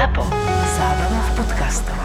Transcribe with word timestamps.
ZAPO. 0.00 0.24
Zábrná 0.80 1.20
v 1.20 1.30
podcastov. 1.36 1.98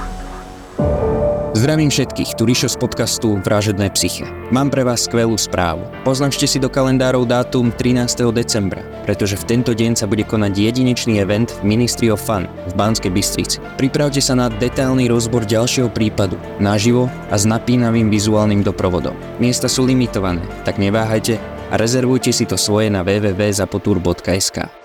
Zdravím 1.56 1.88
všetkých, 1.88 2.36
tu 2.36 2.44
Rišo 2.44 2.68
z 2.68 2.76
podcastu 2.76 3.40
Vražedné 3.40 3.88
psyche. 3.96 4.28
Mám 4.52 4.68
pre 4.68 4.84
vás 4.84 5.08
skvelú 5.08 5.40
správu. 5.40 5.88
Poznačte 6.04 6.44
si 6.44 6.60
do 6.60 6.68
kalendárov 6.68 7.24
dátum 7.24 7.72
13. 7.72 8.36
decembra, 8.36 8.84
pretože 9.08 9.40
v 9.40 9.48
tento 9.48 9.72
deň 9.72 9.96
sa 9.96 10.12
bude 10.12 10.28
konať 10.28 10.52
jedinečný 10.60 11.24
event 11.24 11.56
v 11.64 11.72
Ministry 11.72 12.12
of 12.12 12.20
Fun 12.20 12.52
v 12.68 12.74
Banskej 12.76 13.16
Bystrici. 13.16 13.64
Pripravte 13.80 14.20
sa 14.20 14.36
na 14.36 14.52
detailný 14.52 15.08
rozbor 15.08 15.48
ďalšieho 15.48 15.88
prípadu, 15.88 16.36
naživo 16.60 17.08
a 17.32 17.40
s 17.40 17.48
napínavým 17.48 18.12
vizuálnym 18.12 18.60
doprovodom. 18.60 19.16
Miesta 19.40 19.72
sú 19.72 19.88
limitované, 19.88 20.44
tak 20.68 20.84
neváhajte 20.84 21.40
a 21.72 21.80
rezervujte 21.80 22.36
si 22.36 22.44
to 22.44 22.60
svoje 22.60 22.92
na 22.92 23.08
www.zapotur.sk. 23.08 24.85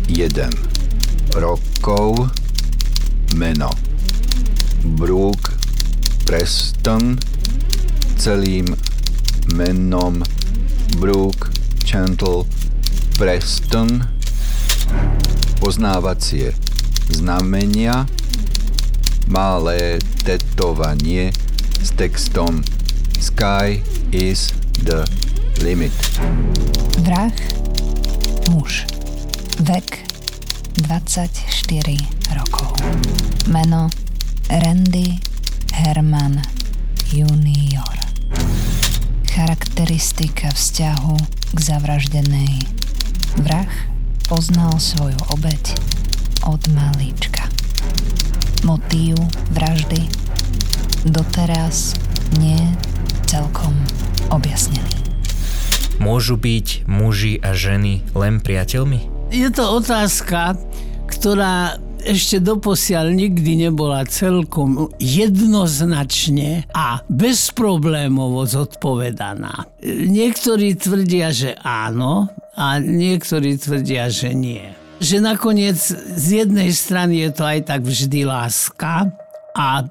rokov, 1.39 2.27
meno. 3.39 3.71
Brooke 4.83 5.55
Preston, 6.27 7.15
celým 8.19 8.67
menom 9.55 10.19
Brooke 10.99 11.47
Chantal 11.87 12.43
Preston, 13.15 14.03
poznávacie 15.63 16.51
znamenia, 17.07 18.03
malé 19.31 19.95
tetovanie 20.27 21.31
s 21.79 21.95
textom 21.95 22.59
Sky 23.15 23.79
is 24.11 24.51
the 24.83 25.07
limit. 25.63 25.95
Vrah, 27.05 27.31
muž. 28.51 29.00
Vek 29.71 30.03
24 30.83 31.31
rokov. 32.35 32.75
Meno 33.47 33.87
Randy 34.51 35.15
Herman 35.71 36.43
Junior. 37.07 37.95
Charakteristika 39.31 40.51
vzťahu 40.51 41.15
k 41.55 41.57
zavraždenej. 41.63 42.67
Vrah 43.47 43.71
poznal 44.27 44.75
svoju 44.75 45.15
obeď 45.31 45.79
od 46.51 46.67
malíčka. 46.75 47.47
Motív 48.67 49.15
vraždy 49.55 50.03
doteraz 51.07 51.95
nie 52.43 52.59
celkom 53.23 53.71
objasnený. 54.35 54.99
Môžu 56.03 56.35
byť 56.35 56.91
muži 56.91 57.39
a 57.39 57.55
ženy 57.55 58.03
len 58.11 58.43
priateľmi? 58.43 59.10
Je 59.31 59.47
to 59.47 59.79
otázka, 59.79 60.59
ktorá 61.07 61.79
ešte 62.03 62.43
doposiaľ 62.43 63.15
nikdy 63.15 63.63
nebola 63.63 64.03
celkom 64.03 64.91
jednoznačne 64.99 66.67
a 66.75 66.99
bezproblémovo 67.07 68.43
zodpovedaná. 68.43 69.71
Niektorí 69.87 70.75
tvrdia, 70.75 71.31
že 71.31 71.55
áno 71.63 72.27
a 72.59 72.83
niektorí 72.83 73.55
tvrdia, 73.55 74.11
že 74.11 74.35
nie. 74.35 74.67
Že 74.99 75.23
nakoniec 75.23 75.79
z 75.95 76.43
jednej 76.43 76.75
strany 76.75 77.23
je 77.23 77.31
to 77.31 77.47
aj 77.47 77.59
tak 77.71 77.87
vždy 77.87 78.27
láska 78.27 79.15
a 79.55 79.87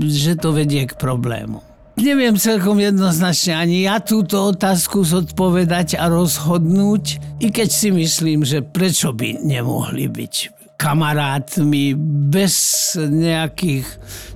že 0.00 0.32
to 0.40 0.56
vedie 0.56 0.88
k 0.88 0.96
problému. 0.96 1.67
Neviem 1.98 2.38
celkom 2.38 2.78
jednoznačne 2.78 3.58
ani 3.58 3.84
ja 3.84 3.98
túto 3.98 4.54
otázku 4.54 5.02
zodpovedať 5.02 5.98
a 5.98 6.06
rozhodnúť, 6.06 7.18
i 7.42 7.50
keď 7.50 7.68
si 7.68 7.90
myslím, 7.90 8.46
že 8.46 8.62
prečo 8.62 9.10
by 9.10 9.42
nemohli 9.42 10.06
byť 10.06 10.34
kamarátmi 10.78 11.98
bez 12.30 12.54
nejakých 12.94 13.82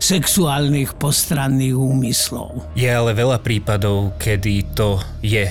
sexuálnych 0.02 0.98
postranných 0.98 1.78
úmyslov. 1.78 2.74
Je 2.74 2.90
ale 2.90 3.14
veľa 3.14 3.38
prípadov, 3.38 4.18
kedy 4.18 4.74
to 4.74 4.98
je 5.22 5.46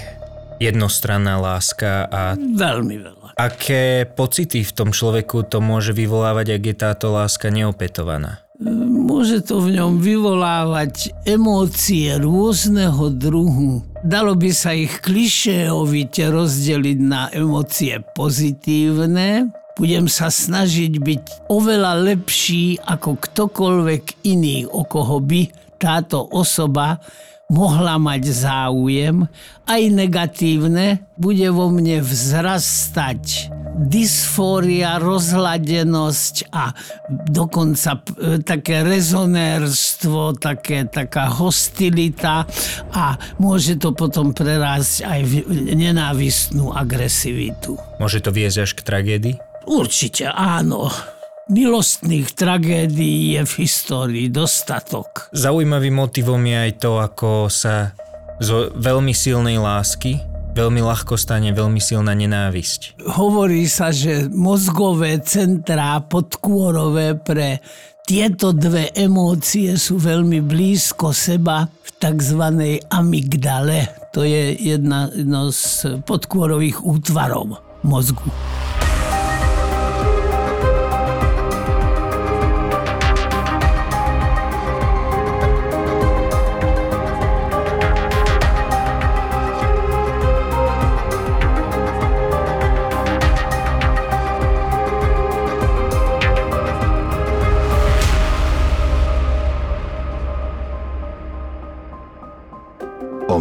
jednostranná 0.60 1.40
láska 1.40 2.12
a... 2.12 2.36
Veľmi 2.36 2.96
veľa. 3.08 3.40
Aké 3.40 4.04
pocity 4.04 4.68
v 4.68 4.76
tom 4.76 4.92
človeku 4.92 5.48
to 5.48 5.64
môže 5.64 5.96
vyvolávať, 5.96 6.60
ak 6.60 6.64
je 6.68 6.76
táto 6.76 7.08
láska 7.16 7.48
neopetovaná? 7.48 8.44
Môže 8.62 9.42
to 9.42 9.58
v 9.58 9.82
ňom 9.82 9.98
vyvolávať 9.98 11.26
emócie 11.26 12.14
rôzneho 12.22 13.10
druhu. 13.10 13.82
Dalo 14.06 14.38
by 14.38 14.54
sa 14.54 14.78
ich 14.78 15.02
klišéovite 15.02 16.30
rozdeliť 16.30 17.00
na 17.02 17.34
emócie 17.34 17.98
pozitívne. 18.14 19.50
Budem 19.74 20.06
sa 20.06 20.30
snažiť 20.30 20.94
byť 20.94 21.24
oveľa 21.50 22.06
lepší 22.06 22.78
ako 22.86 23.18
ktokoľvek 23.18 24.30
iný, 24.30 24.70
o 24.70 24.86
koho 24.86 25.18
by 25.18 25.50
táto 25.82 26.22
osoba 26.30 27.02
mohla 27.52 28.00
mať 28.00 28.24
záujem, 28.32 29.28
aj 29.68 29.82
negatívne, 29.92 31.04
bude 31.20 31.52
vo 31.52 31.68
mne 31.68 32.00
vzrastať 32.00 33.52
dysfória, 33.82 35.00
rozhladenosť 35.00 36.36
a 36.54 36.72
dokonca 37.28 38.00
e, 38.00 38.40
také 38.44 38.84
rezonérstvo, 38.84 40.36
také, 40.38 40.88
taká 40.88 41.32
hostilita 41.32 42.48
a 42.94 43.16
môže 43.40 43.80
to 43.80 43.96
potom 43.96 44.36
prerásť 44.36 45.08
aj 45.08 45.22
v 45.24 45.34
nenávistnú 45.76 46.72
agresivitu. 46.72 47.80
Môže 47.98 48.24
to 48.24 48.32
viesť 48.32 48.58
až 48.64 48.72
k 48.78 48.82
tragédii? 48.86 49.36
Určite 49.66 50.30
áno 50.30 50.90
milostných 51.52 52.32
tragédií 52.32 53.36
je 53.36 53.42
v 53.44 53.54
histórii 53.68 54.28
dostatok. 54.32 55.30
Zaujímavým 55.36 56.00
motivom 56.00 56.40
je 56.48 56.58
aj 56.58 56.72
to, 56.80 56.92
ako 56.98 57.52
sa 57.52 57.92
zo 58.40 58.72
veľmi 58.74 59.12
silnej 59.12 59.60
lásky 59.60 60.32
veľmi 60.52 60.84
ľahko 60.84 61.16
stane 61.16 61.56
veľmi 61.56 61.80
silná 61.80 62.12
nenávisť. 62.12 63.00
Hovorí 63.16 63.66
sa, 63.72 63.96
že 63.96 64.28
mozgové 64.28 65.24
centrá 65.24 66.04
podkôrové 66.04 67.16
pre 67.24 67.64
tieto 68.04 68.52
dve 68.52 68.92
emócie 68.92 69.80
sú 69.80 69.96
veľmi 69.96 70.44
blízko 70.44 71.16
seba 71.16 71.70
v 71.70 71.90
tzv. 71.96 72.42
amygdale. 72.92 74.12
To 74.12 74.28
je 74.28 74.58
jedna, 74.60 75.08
jedno 75.16 75.56
z 75.56 75.96
podkôrových 76.04 76.84
útvarov 76.84 77.64
mozgu. 77.88 78.28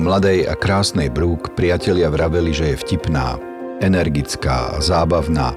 Mladej 0.00 0.48
a 0.48 0.56
krásnej 0.56 1.12
Brooke 1.12 1.52
priatelia 1.52 2.08
vraveli, 2.08 2.56
že 2.56 2.72
je 2.72 2.80
vtipná, 2.80 3.36
energická 3.84 4.80
zábavná, 4.80 5.52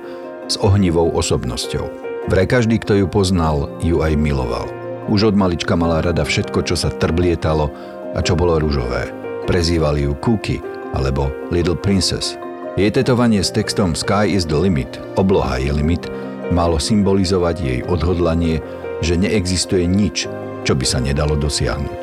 s 0.52 0.60
ohnivou 0.60 1.08
osobnosťou. 1.16 1.88
Vre 2.28 2.44
každý, 2.44 2.80
kto 2.84 3.00
ju 3.00 3.08
poznal, 3.08 3.72
ju 3.80 4.04
aj 4.04 4.20
miloval. 4.20 4.68
Už 5.08 5.32
od 5.32 5.36
malička 5.36 5.76
mala 5.80 6.04
rada 6.04 6.24
všetko, 6.28 6.64
čo 6.68 6.76
sa 6.76 6.92
trblietalo 6.92 7.72
a 8.16 8.20
čo 8.20 8.36
bolo 8.36 8.60
ružové. 8.60 9.12
Prezývali 9.48 10.08
ju 10.08 10.16
Cookie 10.20 10.60
alebo 10.96 11.32
Little 11.52 11.80
Princess. 11.80 12.36
Jej 12.76 13.00
tetovanie 13.00 13.44
s 13.44 13.52
textom 13.52 13.96
Sky 13.96 14.28
is 14.28 14.44
the 14.48 14.56
limit, 14.56 15.00
obloha 15.16 15.60
je 15.60 15.72
limit, 15.72 16.08
malo 16.52 16.80
symbolizovať 16.80 17.56
jej 17.60 17.80
odhodlanie, 17.88 18.60
že 19.04 19.20
neexistuje 19.20 19.88
nič, 19.88 20.28
čo 20.64 20.74
by 20.76 20.86
sa 20.88 21.00
nedalo 21.04 21.36
dosiahnuť. 21.36 22.03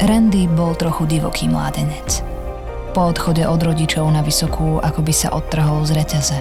Randy 0.00 0.48
bol 0.48 0.72
trochu 0.80 1.04
divoký 1.04 1.44
mládenec. 1.52 2.24
Po 2.96 3.12
odchode 3.12 3.44
od 3.44 3.60
rodičov 3.60 4.08
na 4.08 4.24
vysokú, 4.24 4.80
ako 4.80 5.04
by 5.04 5.12
sa 5.12 5.28
odtrhol 5.28 5.84
z 5.84 5.92
reťaze. 5.92 6.38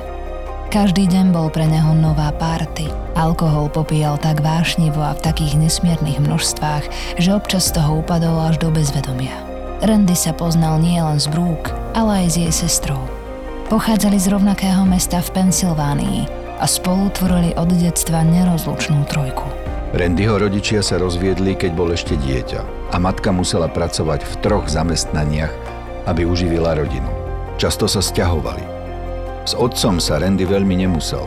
Každý 0.72 1.12
deň 1.12 1.36
bol 1.36 1.52
pre 1.52 1.68
neho 1.68 1.92
nová 1.92 2.32
párty. 2.32 2.88
Alkohol 3.20 3.68
popíjal 3.68 4.16
tak 4.16 4.40
vášnivo 4.40 5.04
a 5.04 5.12
v 5.12 5.24
takých 5.28 5.60
nesmiernych 5.60 6.24
množstvách, 6.24 6.88
že 7.20 7.36
občas 7.36 7.68
z 7.68 7.84
toho 7.84 8.00
upadol 8.00 8.48
až 8.48 8.64
do 8.64 8.72
bezvedomia. 8.72 9.36
Randy 9.84 10.16
sa 10.16 10.32
poznal 10.32 10.80
nielen 10.80 11.20
s 11.20 11.28
Brooke, 11.28 11.76
ale 11.92 12.24
aj 12.24 12.28
s 12.32 12.36
jej 12.40 12.54
sestrou. 12.56 13.04
Pochádzali 13.68 14.24
z 14.24 14.40
rovnakého 14.40 14.88
mesta 14.88 15.20
v 15.20 15.36
Pensylvánii 15.36 16.20
a 16.64 16.66
spolu 16.66 17.12
tvorili 17.12 17.52
od 17.60 17.76
detstva 17.76 18.24
nerozlučnú 18.24 19.04
trojku. 19.04 19.59
Randyho 19.90 20.38
rodičia 20.38 20.86
sa 20.86 21.02
rozviedli, 21.02 21.58
keď 21.58 21.72
bol 21.74 21.90
ešte 21.90 22.14
dieťa 22.14 22.94
a 22.94 22.96
matka 23.02 23.34
musela 23.34 23.66
pracovať 23.66 24.22
v 24.22 24.34
troch 24.46 24.70
zamestnaniach, 24.70 25.50
aby 26.06 26.30
uživila 26.30 26.78
rodinu. 26.78 27.10
Často 27.58 27.90
sa 27.90 27.98
stiahovali. 27.98 28.62
S 29.50 29.58
otcom 29.58 29.98
sa 29.98 30.22
Randy 30.22 30.46
veľmi 30.46 30.86
nemusel. 30.86 31.26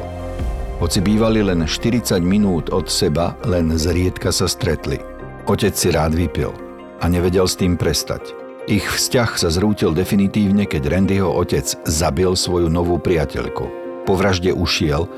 Hoci 0.79 1.03
bývali 1.03 1.43
len 1.43 1.67
40 1.67 2.23
minút 2.23 2.71
od 2.71 2.87
seba, 2.87 3.35
len 3.51 3.75
zriedka 3.75 4.31
sa 4.31 4.47
stretli. 4.47 5.03
Otec 5.51 5.75
si 5.75 5.91
rád 5.91 6.15
vypil 6.15 6.55
a 7.03 7.11
nevedel 7.11 7.51
s 7.51 7.59
tým 7.59 7.75
prestať. 7.75 8.31
Ich 8.71 8.87
vzťah 8.87 9.43
sa 9.43 9.51
zrútil 9.51 9.91
definitívne, 9.91 10.71
keď 10.71 10.87
Randyho 10.87 11.35
otec 11.35 11.67
zabil 11.83 12.31
svoju 12.39 12.71
novú 12.71 12.95
priateľku. 13.03 13.67
Po 14.07 14.15
vražde 14.15 14.55
ušiel 14.55 15.11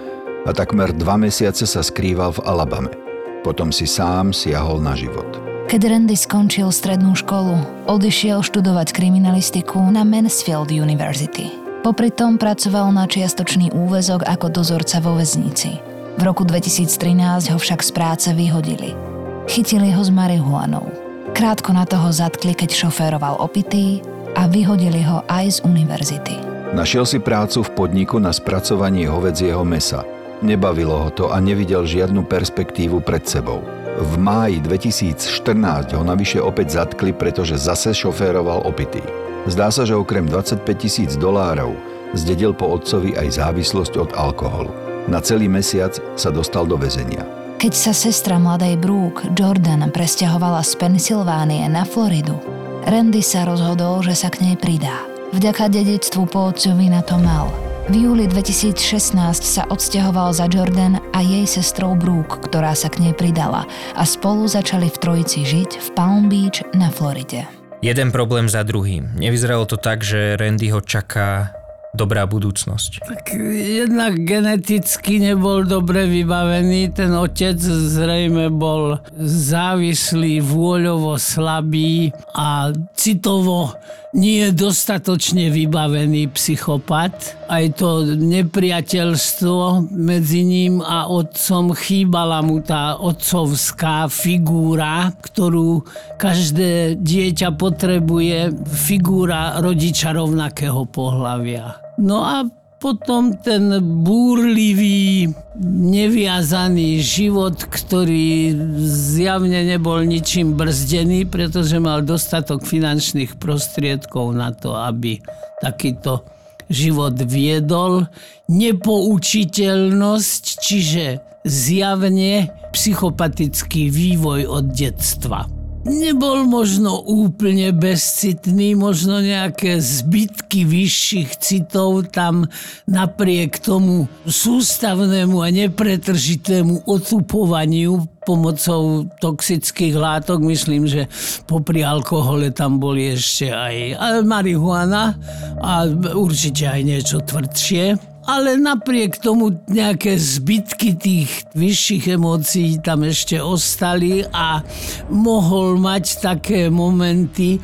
a 0.49 0.51
takmer 0.57 0.97
dva 0.97 1.21
mesiace 1.21 1.69
sa 1.69 1.85
skrýval 1.85 2.41
v 2.41 2.45
Alabame. 2.49 3.05
Potom 3.45 3.69
si 3.69 3.85
sám 3.85 4.33
siahol 4.33 4.81
na 4.81 4.97
život. 4.97 5.29
Keď 5.69 5.81
Randy 5.85 6.17
skončil 6.17 6.73
strednú 6.73 7.13
školu, 7.13 7.85
odišiel 7.85 8.41
študovať 8.41 8.97
kriminalistiku 8.97 9.81
na 9.93 10.01
Mansfield 10.01 10.73
University. 10.73 11.53
Popri 11.85 12.09
tom 12.09 12.41
pracoval 12.41 12.89
na 12.97 13.05
čiastočný 13.05 13.69
úvezok 13.77 14.25
ako 14.25 14.49
dozorca 14.49 14.97
vo 15.05 15.21
väznici. 15.21 15.77
V 16.17 16.23
roku 16.25 16.49
2013 16.49 17.53
ho 17.53 17.59
však 17.61 17.85
z 17.85 17.91
práce 17.93 18.29
vyhodili. 18.33 18.97
Chytili 19.45 19.93
ho 19.93 20.01
s 20.01 20.09
marihuanou. 20.09 20.89
Krátko 21.37 21.77
na 21.77 21.85
toho 21.85 22.09
zatkli, 22.09 22.57
keď 22.57 22.73
šoféroval 22.73 23.37
opitý 23.43 24.01
a 24.33 24.49
vyhodili 24.49 25.05
ho 25.05 25.21
aj 25.29 25.61
z 25.61 25.69
univerzity. 25.69 26.37
Našiel 26.73 27.05
si 27.05 27.19
prácu 27.21 27.61
v 27.67 27.75
podniku 27.77 28.17
na 28.17 28.33
spracovanie 28.33 29.05
hovedzieho 29.11 29.67
mesa. 29.67 30.14
Nebavilo 30.45 31.09
ho 31.09 31.11
to 31.11 31.33
a 31.33 31.41
nevidel 31.41 31.89
žiadnu 31.89 32.29
perspektívu 32.29 33.01
pred 33.01 33.25
sebou. 33.25 33.65
V 33.97 34.13
máji 34.21 34.61
2014 34.61 35.97
ho 35.97 36.05
navyše 36.05 36.37
opäť 36.37 36.85
zatkli, 36.85 37.17
pretože 37.17 37.57
zase 37.57 37.97
šoféroval 37.97 38.69
opitý. 38.69 39.01
Zdá 39.49 39.73
sa, 39.73 39.89
že 39.89 39.97
okrem 39.97 40.29
25 40.29 40.61
tisíc 40.77 41.17
dolárov 41.17 41.73
zdedil 42.13 42.53
po 42.53 42.77
otcovi 42.77 43.17
aj 43.17 43.41
závislosť 43.41 43.93
od 43.97 44.11
alkoholu. 44.13 44.69
Na 45.09 45.25
celý 45.25 45.49
mesiac 45.49 45.97
sa 46.13 46.29
dostal 46.29 46.69
do 46.69 46.77
väzenia. 46.77 47.25
Keď 47.57 47.73
sa 47.73 47.97
sestra 47.97 48.37
mladej 48.37 48.77
Brooke, 48.77 49.25
Jordan, 49.33 49.89
presťahovala 49.89 50.61
z 50.61 50.77
Pensylvánie 50.77 51.65
na 51.73 51.89
Floridu, 51.89 52.37
Randy 52.85 53.25
sa 53.25 53.49
rozhodol, 53.49 54.05
že 54.05 54.13
sa 54.13 54.29
k 54.29 54.45
nej 54.45 54.57
pridá. 54.61 55.01
Vďaka 55.33 55.73
dedictvu 55.73 56.29
po 56.29 56.53
otcovi 56.53 56.93
na 56.93 57.01
to 57.01 57.17
mal. 57.17 57.64
V 57.85 58.01
júli 58.01 58.25
2016 58.25 59.45
sa 59.45 59.69
odsťahoval 59.69 60.33
za 60.33 60.49
Jordan 60.49 60.97
a 61.13 61.21
jej 61.21 61.45
sestrou 61.45 61.93
Brooke, 61.93 62.41
ktorá 62.41 62.73
sa 62.73 62.89
k 62.89 63.05
nej 63.05 63.13
pridala 63.13 63.69
a 63.93 64.09
spolu 64.09 64.49
začali 64.49 64.89
v 64.89 64.97
trojici 64.97 65.45
žiť 65.45 65.71
v 65.85 65.89
Palm 65.93 66.33
Beach 66.33 66.65
na 66.73 66.89
Floride. 66.89 67.45
Jeden 67.85 68.09
problém 68.09 68.49
za 68.49 68.65
druhým. 68.65 69.13
Nevyzeralo 69.21 69.69
to 69.69 69.77
tak, 69.77 70.01
že 70.01 70.41
Randy 70.41 70.73
ho 70.73 70.81
čaká 70.81 71.53
dobrá 71.93 72.25
budúcnosť. 72.25 73.05
Tak 73.05 73.37
jednak 73.53 74.17
geneticky 74.17 75.21
nebol 75.21 75.69
dobre 75.69 76.09
vybavený, 76.09 76.89
ten 76.97 77.13
otec 77.13 77.61
zrejme 77.61 78.49
bol 78.49 78.97
závislý, 79.21 80.41
vôľovo 80.41 81.21
slabý 81.21 82.17
a 82.33 82.73
citovo 82.97 83.77
nie 84.15 84.47
je 84.47 84.51
dostatočne 84.55 85.51
vybavený 85.51 86.31
psychopat. 86.33 87.35
Aj 87.51 87.67
to 87.75 88.07
nepriateľstvo 88.07 89.91
medzi 89.91 90.47
ním 90.47 90.79
a 90.81 91.11
otcom 91.11 91.75
chýbala 91.75 92.41
mu 92.41 92.63
tá 92.63 92.95
otcovská 92.97 94.07
figúra, 94.07 95.11
ktorú 95.19 95.83
každé 96.17 97.03
dieťa 97.03 97.59
potrebuje, 97.59 98.55
figúra 98.71 99.59
rodiča 99.59 100.15
rovnakého 100.15 100.87
pohľavia. 100.87 101.83
No 101.99 102.23
a 102.23 102.64
potom 102.85 103.33
ten 103.41 103.81
búrlivý, 104.05 105.33
neviazaný 105.65 107.01
život, 107.01 107.57
ktorý 107.57 108.53
zjavne 108.85 109.65
nebol 109.65 110.05
ničím 110.05 110.53
brzdený, 110.53 111.25
pretože 111.25 111.81
mal 111.81 112.05
dostatok 112.05 112.61
finančných 112.61 113.41
prostriedkov 113.41 114.37
na 114.37 114.53
to, 114.53 114.77
aby 114.77 115.17
takýto 115.65 116.29
život 116.69 117.17
viedol. 117.25 118.05
Nepoučiteľnosť, 118.53 120.45
čiže 120.61 121.25
zjavne 121.49 122.53
psychopatický 122.77 123.89
vývoj 123.89 124.45
od 124.45 124.77
detstva 124.77 125.64
nebol 125.85 126.49
možno 126.49 127.05
úplne 127.05 127.71
bezcitný, 127.77 128.73
možno 128.75 129.21
nejaké 129.21 129.79
zbytky 129.79 130.65
vyšších 130.65 131.31
citov 131.39 132.09
tam 132.09 132.49
napriek 132.89 133.61
tomu 133.61 134.09
sústavnému 134.25 135.45
a 135.45 135.49
nepretržitému 135.53 136.89
otupovaniu 136.89 138.09
pomocou 138.25 139.05
toxických 139.21 139.95
látok. 139.95 140.41
Myslím, 140.41 140.89
že 140.89 141.05
popri 141.45 141.85
alkohole 141.85 142.49
tam 142.57 142.81
boli 142.81 143.13
ešte 143.13 143.53
aj 143.53 143.77
marihuana 144.25 145.13
a 145.61 145.85
určite 146.17 146.65
aj 146.65 146.81
niečo 146.81 147.21
tvrdšie 147.21 148.14
ale 148.25 148.57
napriek 148.57 149.21
tomu 149.21 149.53
nejaké 149.69 150.17
zbytky 150.17 150.97
tých 150.97 151.31
vyšších 151.53 152.17
emócií 152.17 152.81
tam 152.81 153.05
ešte 153.05 153.37
ostali 153.39 154.25
a 154.25 154.65
mohol 155.13 155.77
mať 155.77 156.25
také 156.25 156.73
momenty 156.73 157.61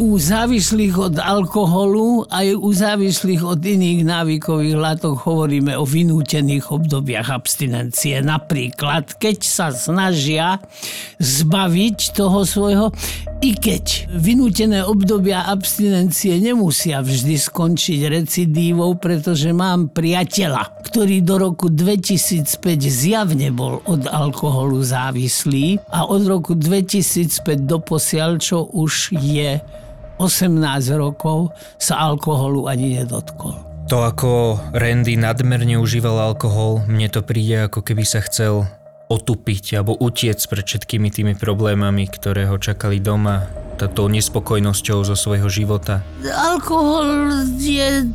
u 0.00 0.16
závislých 0.16 0.96
od 0.96 1.14
alkoholu 1.20 2.24
aj 2.32 2.56
u 2.56 2.70
závislých 2.72 3.42
od 3.44 3.60
iných 3.60 4.08
návykových 4.08 4.76
látok 4.76 5.20
hovoríme 5.28 5.76
o 5.76 5.84
vynútených 5.84 6.72
obdobiach 6.72 7.28
abstinencie. 7.28 8.24
Napríklad, 8.24 9.20
keď 9.20 9.38
sa 9.44 9.68
snažia 9.70 10.58
zbaviť 11.20 12.16
toho 12.16 12.42
svojho, 12.48 12.86
i 13.44 13.52
keď 13.52 14.08
vynútené 14.08 14.80
obdobia 14.88 15.44
abstinencie 15.44 16.40
nemusia 16.40 17.04
vždy 17.04 17.36
skončiť 17.36 18.00
recidívou, 18.08 18.96
pretože 18.96 19.52
má 19.52 19.73
mám 19.74 19.90
priateľa, 19.90 20.86
ktorý 20.86 21.26
do 21.26 21.34
roku 21.50 21.66
2005 21.66 22.46
zjavne 22.86 23.50
bol 23.50 23.82
od 23.90 24.06
alkoholu 24.06 24.78
závislý 24.78 25.82
a 25.90 26.06
od 26.06 26.22
roku 26.30 26.54
2005 26.54 27.66
do 27.66 27.82
posiaľ, 27.82 28.38
čo 28.38 28.70
už 28.70 29.18
je 29.18 29.58
18 30.22 30.62
rokov, 30.94 31.50
sa 31.74 31.98
alkoholu 32.06 32.70
ani 32.70 33.02
nedotkol. 33.02 33.58
To, 33.90 34.06
ako 34.06 34.62
Randy 34.70 35.18
nadmerne 35.18 35.76
užíval 35.82 36.32
alkohol, 36.32 36.86
mne 36.86 37.10
to 37.10 37.26
príde, 37.26 37.66
ako 37.66 37.82
keby 37.82 38.06
sa 38.06 38.22
chcel 38.22 38.64
otupiť 39.10 39.76
alebo 39.76 39.98
utiec 39.98 40.38
pred 40.48 40.64
všetkými 40.64 41.10
tými 41.10 41.34
problémami, 41.34 42.08
ktoré 42.08 42.46
ho 42.48 42.56
čakali 42.56 43.02
doma, 43.02 43.44
táto 43.74 44.06
nespokojnosťou 44.06 45.02
zo 45.02 45.18
svojho 45.18 45.50
života. 45.50 46.00
Alkohol 46.22 47.42
je 47.58 48.06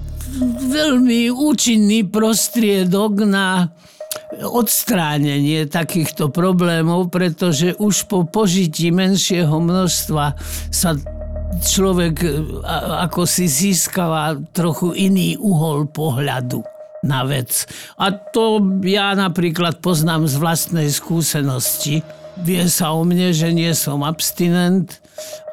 veľmi 0.69 1.33
účinný 1.33 2.05
prostriedok 2.07 3.25
na 3.25 3.74
odstránenie 4.41 5.65
takýchto 5.69 6.29
problémov, 6.29 7.09
pretože 7.09 7.77
už 7.77 8.05
po 8.09 8.25
požití 8.25 8.89
menšieho 8.89 9.57
množstva 9.57 10.38
sa 10.69 10.89
človek 11.59 12.21
ako 13.09 13.25
si 13.25 13.50
získava 13.50 14.38
trochu 14.53 14.93
iný 14.93 15.33
uhol 15.38 15.89
pohľadu 15.89 16.62
na 17.03 17.25
vec. 17.25 17.65
A 17.98 18.12
to 18.12 18.62
ja 18.86 19.15
napríklad 19.15 19.79
poznám 19.81 20.27
z 20.29 20.36
vlastnej 20.38 20.88
skúsenosti. 20.91 22.05
Vie 22.39 22.63
sa 22.71 22.95
o 22.95 23.03
mne, 23.03 23.36
že 23.36 23.51
nie 23.51 23.71
som 23.75 24.05
abstinent, 24.05 25.01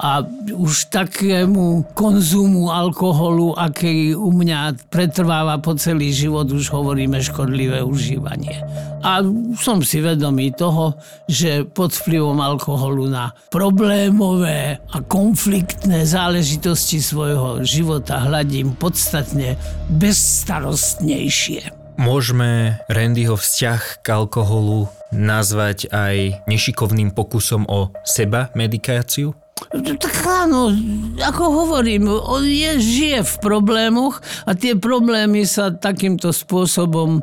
a 0.01 0.25
už 0.53 0.93
takému 0.93 1.97
konzumu 1.97 2.69
alkoholu, 2.69 3.57
aký 3.57 4.13
u 4.13 4.33
mňa 4.33 4.89
pretrváva 4.93 5.57
po 5.59 5.73
celý 5.77 6.13
život, 6.13 6.49
už 6.53 6.69
hovoríme 6.69 7.17
škodlivé 7.23 7.81
užívanie. 7.81 8.61
A 9.01 9.23
som 9.57 9.81
si 9.81 10.03
vedomý 10.03 10.53
toho, 10.53 10.99
že 11.31 11.65
pod 11.65 11.95
vplyvom 11.95 12.37
alkoholu 12.43 13.09
na 13.09 13.33
problémové 13.49 14.83
a 14.93 14.97
konfliktné 15.01 16.05
záležitosti 16.05 17.01
svojho 17.01 17.63
života 17.63 18.21
hľadím 18.21 18.75
podstatne 18.77 19.57
bezstarostnejšie. 19.89 21.87
Môžeme 21.97 22.77
Randyho 22.93 23.41
vzťah 23.41 24.05
k 24.05 24.07
alkoholu 24.13 24.93
nazvať 25.17 25.89
aj 25.89 26.45
nešikovným 26.45 27.17
pokusom 27.17 27.65
o 27.65 27.89
seba 28.05 28.53
medikáciu? 28.53 29.33
Tak 29.77 30.15
áno, 30.29 30.69
ako 31.17 31.43
hovorím, 31.65 32.13
on 32.13 32.45
je, 32.45 32.77
žije 32.77 33.21
v 33.25 33.35
problémoch 33.41 34.21
a 34.45 34.53
tie 34.53 34.77
problémy 34.77 35.49
sa 35.49 35.73
takýmto 35.73 36.29
spôsobom 36.29 37.19
e, 37.19 37.21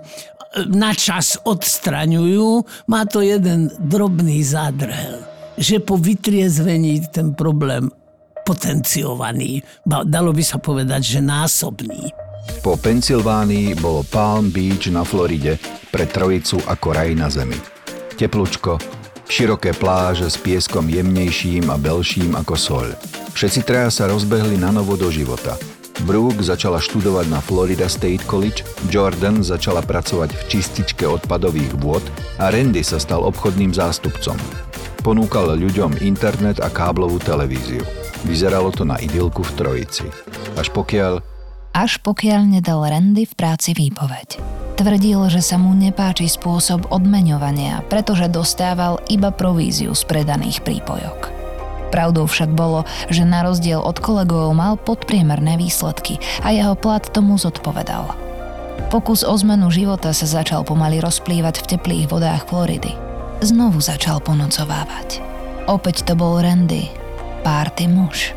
na 0.74 0.98
čas 0.98 1.38
odstraňujú. 1.46 2.66
Má 2.90 3.06
to 3.06 3.22
jeden 3.22 3.70
drobný 3.78 4.42
zádrhel, 4.42 5.22
že 5.62 5.78
po 5.78 5.96
vytriezvení 6.02 7.06
ten 7.14 7.38
problém 7.38 7.94
potenciovaný, 8.44 9.64
dalo 9.86 10.36
by 10.36 10.44
sa 10.44 10.60
povedať, 10.60 11.02
že 11.18 11.20
násobný. 11.24 12.12
Po 12.60 12.76
Pensylvánii 12.76 13.80
bolo 13.80 14.04
Palm 14.04 14.52
Beach 14.52 14.92
na 14.92 15.08
Floride 15.08 15.56
pre 15.88 16.04
trojicu 16.04 16.60
ako 16.68 16.88
raj 16.92 17.16
na 17.16 17.32
zemi. 17.32 17.56
Teplučko, 18.20 19.03
Široké 19.28 19.72
pláže 19.74 20.28
s 20.28 20.36
pieskom 20.36 20.86
jemnejším 20.92 21.72
a 21.72 21.80
belším 21.80 22.36
ako 22.36 22.56
soľ. 22.56 22.88
Všetci 23.34 23.66
traja 23.66 23.90
sa 23.90 24.06
rozbehli 24.12 24.60
na 24.60 24.70
novo 24.70 25.00
do 25.00 25.08
života. 25.10 25.56
Brooke 26.04 26.44
začala 26.44 26.82
študovať 26.82 27.32
na 27.32 27.40
Florida 27.40 27.88
State 27.88 28.26
College, 28.28 28.66
Jordan 28.92 29.46
začala 29.46 29.80
pracovať 29.86 30.36
v 30.36 30.42
čističke 30.52 31.06
odpadových 31.08 31.72
vôd 31.80 32.04
a 32.42 32.52
Randy 32.52 32.84
sa 32.84 33.00
stal 33.00 33.24
obchodným 33.24 33.72
zástupcom. 33.72 34.36
Ponúkal 35.06 35.56
ľuďom 35.60 36.00
internet 36.04 36.60
a 36.60 36.72
káblovú 36.72 37.20
televíziu. 37.20 37.84
Vyzeralo 38.24 38.72
to 38.72 38.88
na 38.88 39.00
idylku 39.00 39.44
v 39.44 39.52
trojici. 39.60 40.08
Až 40.56 40.72
pokiaľ... 40.72 41.20
Až 41.76 42.00
pokiaľ 42.04 42.60
nedal 42.60 42.84
Randy 42.88 43.28
v 43.28 43.34
práci 43.36 43.76
výpoveď. 43.76 44.63
Tvrdil, 44.74 45.30
že 45.30 45.46
sa 45.46 45.62
mu 45.62 45.78
nepáči 45.78 46.26
spôsob 46.26 46.90
odmeňovania, 46.90 47.86
pretože 47.94 48.26
dostával 48.26 48.98
iba 49.06 49.30
províziu 49.30 49.94
z 49.94 50.02
predaných 50.10 50.66
prípojok. 50.66 51.30
Pravdou 51.94 52.26
však 52.26 52.50
bolo, 52.58 52.90
že 53.06 53.22
na 53.22 53.46
rozdiel 53.46 53.78
od 53.78 54.02
kolegov 54.02 54.50
mal 54.58 54.82
podpriemerné 54.82 55.62
výsledky 55.62 56.18
a 56.42 56.50
jeho 56.50 56.74
plat 56.74 57.06
tomu 57.06 57.38
zodpovedal. 57.38 58.18
Pokus 58.90 59.22
o 59.22 59.38
zmenu 59.38 59.70
života 59.70 60.10
sa 60.10 60.26
začal 60.26 60.66
pomaly 60.66 60.98
rozplývať 60.98 61.62
v 61.62 61.78
teplých 61.78 62.06
vodách 62.10 62.50
Floridy. 62.50 62.98
Znovu 63.46 63.78
začal 63.78 64.26
ponocovávať. 64.26 65.22
Opäť 65.70 66.02
to 66.02 66.18
bol 66.18 66.42
Randy, 66.42 66.90
párty 67.46 67.86
muž. 67.86 68.34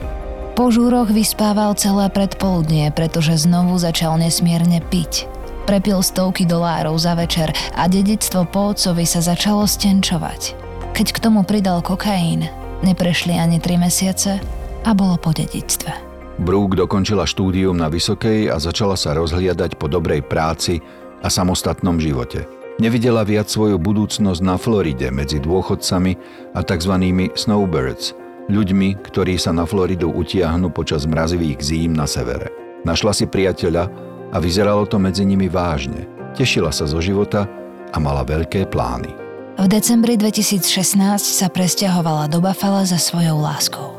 Po 0.52 0.68
žúroch 0.68 1.08
vyspával 1.08 1.72
celé 1.80 2.12
predpoludnie, 2.12 2.92
pretože 2.92 3.40
znovu 3.40 3.80
začal 3.80 4.20
nesmierne 4.20 4.84
piť 4.84 5.35
Prepil 5.66 5.98
stovky 5.98 6.46
dolárov 6.46 6.94
za 6.94 7.18
večer 7.18 7.50
a 7.74 7.90
dedictvo 7.90 8.46
po 8.46 8.70
otcovi 8.70 9.02
sa 9.02 9.18
začalo 9.18 9.66
stenčovať. 9.66 10.54
Keď 10.94 11.06
k 11.10 11.18
tomu 11.18 11.42
pridal 11.42 11.82
kokain, 11.82 12.46
neprešli 12.86 13.34
ani 13.34 13.58
3 13.58 13.74
mesiace 13.74 14.38
a 14.86 14.90
bolo 14.94 15.18
po 15.18 15.34
dedictve. 15.34 15.90
Brooke 16.38 16.78
dokončila 16.78 17.26
štúdium 17.26 17.74
na 17.74 17.90
Vysokej 17.90 18.46
a 18.46 18.62
začala 18.62 18.94
sa 18.94 19.18
rozhliadať 19.18 19.74
po 19.74 19.90
dobrej 19.90 20.22
práci 20.22 20.78
a 21.18 21.26
samostatnom 21.26 21.98
živote. 21.98 22.46
Nevidela 22.78 23.26
viac 23.26 23.50
svoju 23.50 23.74
budúcnosť 23.82 24.40
na 24.46 24.54
Floride 24.54 25.10
medzi 25.10 25.42
dôchodcami 25.42 26.12
a 26.54 26.62
tzv. 26.62 26.94
snowbirds, 27.34 28.14
ľuďmi, 28.46 29.02
ktorí 29.02 29.34
sa 29.34 29.50
na 29.50 29.66
Floridu 29.66 30.14
utiahnu 30.14 30.70
počas 30.70 31.10
mrazivých 31.10 31.58
zím 31.58 31.90
na 31.98 32.06
severe. 32.06 32.54
Našla 32.86 33.10
si 33.16 33.26
priateľa, 33.26 34.14
a 34.32 34.36
vyzeralo 34.42 34.86
to 34.86 34.98
medzi 34.98 35.26
nimi 35.26 35.46
vážne. 35.50 36.06
Tešila 36.34 36.70
sa 36.74 36.84
zo 36.84 37.00
života 37.00 37.48
a 37.92 37.96
mala 37.96 38.26
veľké 38.26 38.68
plány. 38.68 39.08
V 39.56 39.66
decembri 39.72 40.20
2016 40.20 41.16
sa 41.16 41.48
presťahovala 41.48 42.28
do 42.28 42.44
Buffalo 42.44 42.84
za 42.84 43.00
svojou 43.00 43.40
láskou. 43.40 43.96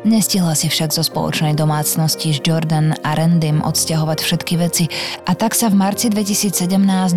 Nestihla 0.00 0.56
si 0.56 0.72
však 0.72 0.96
zo 0.96 1.04
spoločnej 1.04 1.52
domácnosti 1.52 2.32
s 2.32 2.40
Jordan 2.40 2.96
a 3.04 3.12
Randym 3.12 3.60
odsťahovať 3.60 4.18
všetky 4.24 4.54
veci 4.56 4.88
a 5.28 5.36
tak 5.36 5.52
sa 5.52 5.68
v 5.68 5.76
marci 5.76 6.08
2017 6.08 6.66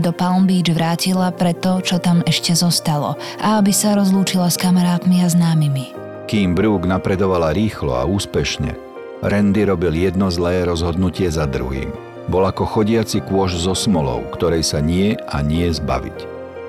do 0.03 0.11
Palm 0.11 0.43
Beach 0.43 0.67
vrátila 0.67 1.31
pre 1.31 1.55
to, 1.55 1.79
čo 1.79 1.97
tam 1.97 2.19
ešte 2.27 2.51
zostalo 2.51 3.15
a 3.39 3.63
aby 3.63 3.71
sa 3.71 3.95
rozlúčila 3.95 4.51
s 4.51 4.59
kamarátmi 4.59 5.23
a 5.23 5.31
známymi. 5.31 5.95
Kým 6.27 6.53
Brooke 6.53 6.83
napredovala 6.83 7.55
rýchlo 7.55 7.95
a 7.95 8.03
úspešne, 8.03 8.75
Randy 9.23 9.63
robil 9.63 9.95
jedno 9.95 10.27
zlé 10.27 10.67
rozhodnutie 10.67 11.31
za 11.31 11.47
druhým. 11.47 12.12
Bol 12.31 12.47
ako 12.47 12.63
chodiaci 12.63 13.19
kôž 13.27 13.59
so 13.59 13.75
smolou, 13.75 14.23
ktorej 14.31 14.63
sa 14.63 14.79
nie 14.79 15.19
a 15.27 15.43
nie 15.43 15.67
zbaviť. 15.67 16.17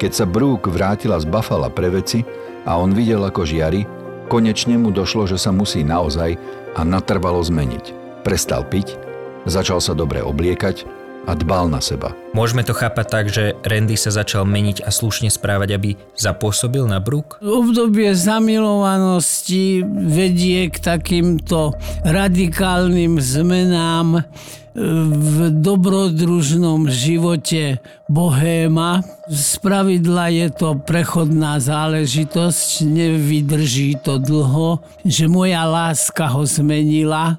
Keď 0.03 0.11
sa 0.11 0.27
Brooke 0.27 0.67
vrátila 0.67 1.15
z 1.23 1.31
Buffalo 1.31 1.71
pre 1.71 1.95
veci 1.95 2.27
a 2.67 2.75
on 2.75 2.91
videl 2.91 3.23
ako 3.23 3.47
žiari, 3.47 3.87
konečne 4.27 4.75
mu 4.75 4.91
došlo, 4.91 5.31
že 5.31 5.39
sa 5.39 5.55
musí 5.55 5.87
naozaj 5.87 6.35
a 6.75 6.81
natrvalo 6.83 7.39
zmeniť. 7.39 7.95
Prestal 8.27 8.67
piť, 8.67 8.99
začal 9.47 9.79
sa 9.79 9.95
dobre 9.95 10.19
obliekať 10.25 11.04
a 11.25 11.33
dbal 11.33 11.73
na 11.73 11.81
seba. 11.81 12.13
Môžeme 12.37 12.67
to 12.67 12.77
chápať 12.77 13.07
tak, 13.09 13.27
že 13.33 13.57
Randy 13.65 13.97
sa 13.97 14.13
začal 14.13 14.45
meniť 14.45 14.85
a 14.85 14.91
slušne 14.93 15.33
správať, 15.33 15.69
aby 15.77 15.91
zapôsobil 16.19 16.85
na 16.85 17.01
Brooke? 17.01 17.41
Obdobie 17.41 18.13
zamilovanosti 18.13 19.81
vedie 19.89 20.69
k 20.69 20.77
takýmto 20.83 21.77
radikálnym 22.05 23.17
zmenám 23.23 24.27
v 24.75 25.55
dobrodružnom 25.55 26.91
živote 26.91 27.79
bohéma. 28.11 29.07
Z 29.31 29.63
pravidla 29.63 30.35
je 30.35 30.51
to 30.51 30.75
prechodná 30.83 31.63
záležitosť, 31.63 32.83
nevydrží 32.83 34.03
to 34.03 34.19
dlho, 34.19 34.83
že 35.07 35.31
moja 35.31 35.63
láska 35.63 36.27
ho 36.27 36.43
zmenila, 36.43 37.39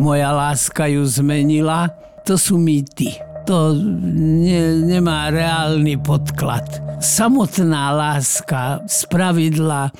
moja 0.00 0.32
láska 0.32 0.88
ju 0.88 1.04
zmenila. 1.04 1.92
To 2.30 2.38
sú 2.38 2.62
mýty 2.62 3.10
to 3.50 3.74
ne, 3.74 4.78
nemá 4.86 5.26
reálny 5.34 5.98
podklad. 5.98 6.62
Samotná 7.02 7.90
láska 7.96 8.84
z 8.86 9.08
pravidla 9.10 9.90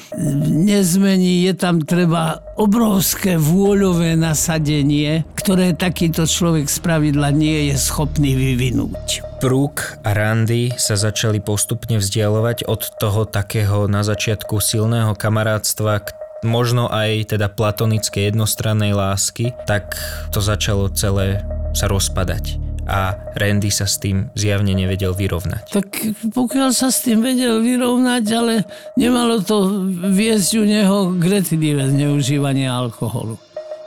nezmení, 0.46 1.48
je 1.48 1.54
tam 1.58 1.82
treba 1.82 2.44
obrovské 2.60 3.40
vôľové 3.40 4.14
nasadenie, 4.14 5.26
ktoré 5.34 5.74
takýto 5.74 6.28
človek 6.28 6.70
z 6.70 6.78
pravidla 6.78 7.34
nie 7.34 7.72
je 7.72 7.76
schopný 7.80 8.38
vyvinúť. 8.38 9.26
Brooke 9.40 9.98
a 10.04 10.12
Randy 10.12 10.76
sa 10.76 11.00
začali 11.00 11.40
postupne 11.40 11.96
vzdialovať 11.96 12.68
od 12.68 12.86
toho 13.00 13.24
takého 13.24 13.88
na 13.88 14.04
začiatku 14.04 14.60
silného 14.60 15.16
kamarátstva, 15.16 16.19
možno 16.42 16.88
aj 16.88 17.36
teda 17.36 17.52
platonické 17.52 18.28
jednostrannej 18.32 18.96
lásky, 18.96 19.52
tak 19.68 19.96
to 20.32 20.40
začalo 20.40 20.88
celé 20.92 21.44
sa 21.70 21.86
rozpadať 21.86 22.70
a 22.90 23.14
Randy 23.38 23.70
sa 23.70 23.86
s 23.86 24.02
tým 24.02 24.34
zjavne 24.34 24.74
nevedel 24.74 25.14
vyrovnať. 25.14 25.70
Tak 25.70 25.88
pokiaľ 26.34 26.74
sa 26.74 26.90
s 26.90 27.06
tým 27.06 27.22
vedel 27.22 27.62
vyrovnať, 27.62 28.24
ale 28.34 28.54
nemalo 28.98 29.38
to 29.46 29.86
viesť 30.10 30.50
u 30.58 30.64
neho 30.66 30.98
k 31.14 31.22
recidive 31.30 31.86
zneužívania 31.86 32.74
alkoholu. 32.74 33.38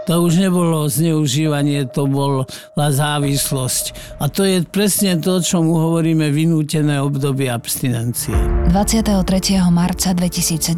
To 0.04 0.28
už 0.28 0.36
nebolo 0.36 0.84
zneužívanie, 0.92 1.88
to 1.88 2.12
bola 2.12 2.44
závislosť. 2.76 3.84
A 4.20 4.28
to 4.28 4.44
je 4.44 4.60
presne 4.68 5.16
to, 5.24 5.40
čo 5.40 5.64
mu 5.64 5.80
hovoríme 5.80 6.28
vynútené 6.28 7.00
obdobie 7.00 7.48
abstinencie. 7.48 8.36
23. 8.68 9.16
marca 9.72 10.12
2017 10.12 10.76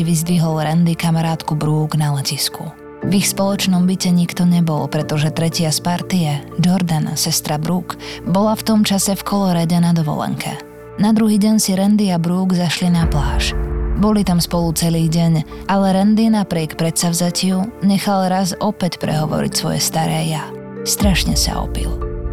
vyzdvihol 0.00 0.56
Randy 0.56 0.96
kamarátku 0.96 1.52
Brooke 1.52 2.00
na 2.00 2.16
letisku. 2.16 2.72
V 3.02 3.18
ich 3.18 3.28
spoločnom 3.28 3.82
byte 3.82 4.14
nikto 4.14 4.46
nebol, 4.46 4.86
pretože 4.86 5.34
tretia 5.34 5.74
z 5.74 5.80
partie, 5.82 6.30
Jordan, 6.62 7.18
sestra 7.18 7.58
Brooke, 7.58 7.98
bola 8.24 8.54
v 8.54 8.62
tom 8.62 8.80
čase 8.86 9.18
v 9.18 9.26
Kolorede 9.26 9.76
na 9.82 9.90
dovolenke. 9.90 10.54
Na 11.02 11.10
druhý 11.10 11.36
deň 11.36 11.54
si 11.58 11.74
Randy 11.74 12.14
a 12.14 12.22
Brooke 12.22 12.54
zašli 12.54 12.94
na 12.94 13.04
pláž. 13.10 13.71
Boli 14.02 14.26
tam 14.26 14.42
spolu 14.42 14.74
celý 14.74 15.06
deň, 15.06 15.46
ale 15.70 15.94
Randy 15.94 16.26
napriek 16.26 16.74
predsavzatiu 16.74 17.86
nechal 17.86 18.26
raz 18.26 18.50
opäť 18.58 18.98
prehovoriť 18.98 19.52
svoje 19.54 19.78
staré 19.78 20.26
ja. 20.26 20.42
Strašne 20.82 21.38
sa 21.38 21.62
opil. 21.62 21.86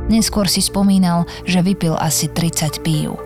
Neskôr 0.10 0.50
si 0.50 0.66
spomínal, 0.66 1.30
že 1.46 1.62
vypil 1.62 1.94
asi 1.94 2.26
30 2.26 2.82
pív. 2.82 3.22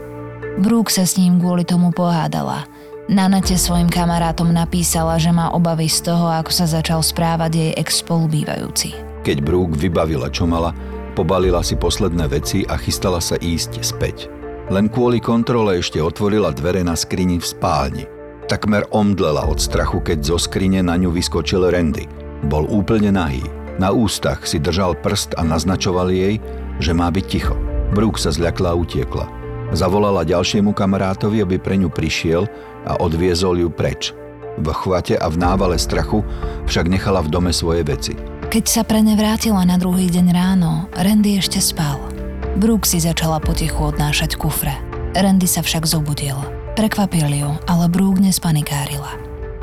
Brooke 0.60 0.92
sa 0.92 1.08
s 1.08 1.16
ním 1.16 1.40
kvôli 1.40 1.64
tomu 1.64 1.96
pohádala– 1.96 2.68
na 3.04 3.28
nete 3.28 3.60
svojim 3.60 3.92
kamarátom 3.92 4.48
napísala, 4.56 5.20
že 5.20 5.28
má 5.28 5.52
obavy 5.52 5.92
z 5.92 6.08
toho, 6.08 6.32
ako 6.32 6.48
sa 6.56 6.64
začal 6.64 7.04
správať 7.04 7.52
jej 7.52 7.72
ex 7.76 8.00
spolubývajúci. 8.00 8.96
Keď 9.28 9.44
Brooke 9.44 9.76
vybavila, 9.76 10.32
čo 10.32 10.48
mala, 10.48 10.72
pobalila 11.12 11.60
si 11.68 11.76
posledné 11.76 12.32
veci 12.32 12.64
a 12.64 12.80
chystala 12.80 13.20
sa 13.20 13.36
ísť 13.36 13.84
späť. 13.84 14.32
Len 14.72 14.88
kvôli 14.88 15.20
kontrole 15.20 15.84
ešte 15.84 16.00
otvorila 16.00 16.56
dvere 16.56 16.80
na 16.80 16.96
skrini 16.96 17.44
v 17.44 17.46
spálni. 17.46 18.06
Takmer 18.52 18.84
omdlela 18.92 19.48
od 19.48 19.60
strachu, 19.60 20.04
keď 20.04 20.20
zo 20.24 20.38
skrine 20.38 20.84
na 20.84 21.00
ňu 21.00 21.16
vyskočil 21.16 21.64
Randy. 21.72 22.06
Bol 22.48 22.68
úplne 22.68 23.16
nahý. 23.16 23.44
Na 23.80 23.90
ústach 23.96 24.44
si 24.46 24.60
držal 24.60 25.00
prst 25.00 25.40
a 25.40 25.42
naznačoval 25.42 26.12
jej, 26.12 26.38
že 26.78 26.92
má 26.92 27.10
byť 27.10 27.26
ticho. 27.26 27.56
Brooke 27.96 28.20
sa 28.20 28.30
zľakla 28.30 28.76
a 28.76 28.78
utiekla. 28.78 29.26
Zavolala 29.74 30.28
ďalšiemu 30.28 30.76
kamarátovi, 30.76 31.42
aby 31.42 31.58
pre 31.58 31.80
ňu 31.82 31.90
prišiel 31.90 32.46
a 32.86 33.00
odviezol 33.02 33.64
ju 33.64 33.70
preč. 33.74 34.14
V 34.60 34.68
chvate 34.70 35.18
a 35.18 35.26
v 35.32 35.40
návale 35.42 35.82
strachu 35.82 36.22
však 36.70 36.86
nechala 36.86 37.26
v 37.26 37.32
dome 37.34 37.50
svoje 37.50 37.82
veci. 37.82 38.14
Keď 38.54 38.66
sa 38.70 38.86
pre 38.86 39.02
ne 39.02 39.18
vrátila 39.18 39.66
na 39.66 39.82
druhý 39.82 40.14
deň 40.14 40.28
ráno, 40.30 40.86
Randy 40.94 41.42
ešte 41.42 41.58
spal. 41.58 41.98
Brooke 42.62 42.86
si 42.86 43.02
začala 43.02 43.42
potichu 43.42 43.90
odnášať 43.90 44.38
kufre. 44.38 44.78
Randy 45.18 45.50
sa 45.50 45.66
však 45.66 45.90
zobudil. 45.90 46.63
Prekvapil 46.74 47.30
ju, 47.30 47.54
ale 47.70 47.86
Brooke 47.86 48.18
nespanikárila. 48.18 49.14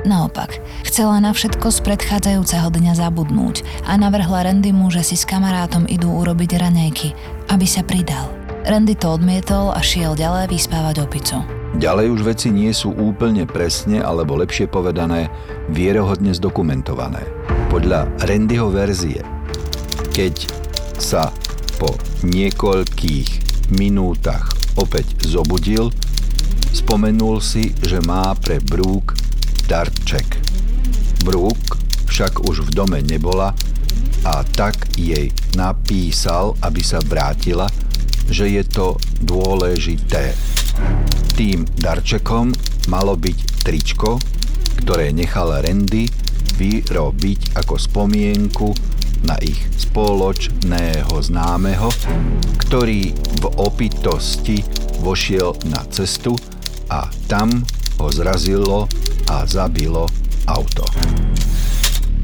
Naopak, 0.06 0.62
chcela 0.86 1.18
na 1.18 1.34
všetko 1.34 1.74
z 1.74 1.82
predchádzajúceho 1.82 2.70
dňa 2.70 2.94
zabudnúť 2.94 3.66
a 3.82 3.98
navrhla 3.98 4.46
Randymu, 4.46 4.94
že 4.94 5.02
si 5.02 5.18
s 5.18 5.26
kamarátom 5.26 5.90
idú 5.90 6.06
urobiť 6.06 6.54
raňajky, 6.62 7.08
aby 7.50 7.66
sa 7.66 7.82
pridal. 7.82 8.30
Randy 8.62 8.94
to 8.94 9.10
odmietol 9.10 9.74
a 9.74 9.82
šiel 9.82 10.14
ďalej 10.14 10.54
vyspávať 10.54 11.02
opicu. 11.02 11.42
Ďalej 11.82 12.06
už 12.14 12.20
veci 12.22 12.48
nie 12.54 12.70
sú 12.70 12.94
úplne 12.94 13.42
presne, 13.42 13.98
alebo 13.98 14.38
lepšie 14.38 14.70
povedané, 14.70 15.34
vierohodne 15.66 16.30
zdokumentované. 16.30 17.26
Podľa 17.74 18.06
Randyho 18.22 18.70
verzie, 18.70 19.26
keď 20.14 20.46
sa 21.02 21.34
po 21.82 21.90
niekoľkých 22.22 23.28
minútach 23.74 24.54
opäť 24.78 25.10
zobudil, 25.26 25.90
spomenul 26.72 27.42
si, 27.42 27.74
že 27.82 27.98
má 28.02 28.34
pre 28.38 28.62
Brooke 28.62 29.14
darček. 29.66 30.38
Brooke 31.22 31.78
však 32.10 32.42
už 32.48 32.66
v 32.66 32.70
dome 32.74 32.98
nebola 33.06 33.54
a 34.26 34.44
tak 34.44 34.98
jej 34.98 35.32
napísal, 35.56 36.58
aby 36.60 36.82
sa 36.82 37.00
vrátila, 37.00 37.70
že 38.28 38.50
je 38.50 38.64
to 38.66 38.98
dôležité. 39.22 40.34
Tým 41.34 41.64
darčekom 41.78 42.52
malo 42.92 43.16
byť 43.16 43.38
tričko, 43.64 44.20
ktoré 44.84 45.14
nechal 45.14 45.54
Randy 45.62 46.08
vyrobiť 46.60 47.56
ako 47.56 47.74
spomienku 47.80 48.68
na 49.24 49.36
ich 49.40 49.60
spoločného 49.76 51.12
známeho, 51.12 51.88
ktorý 52.68 53.12
v 53.14 53.44
opitosti 53.60 54.60
vošiel 55.00 55.56
na 55.68 55.80
cestu 55.88 56.36
a 56.90 57.06
tam 57.30 57.62
ho 58.02 58.06
zrazilo 58.10 58.90
a 59.30 59.46
zabilo 59.46 60.10
auto. 60.50 60.82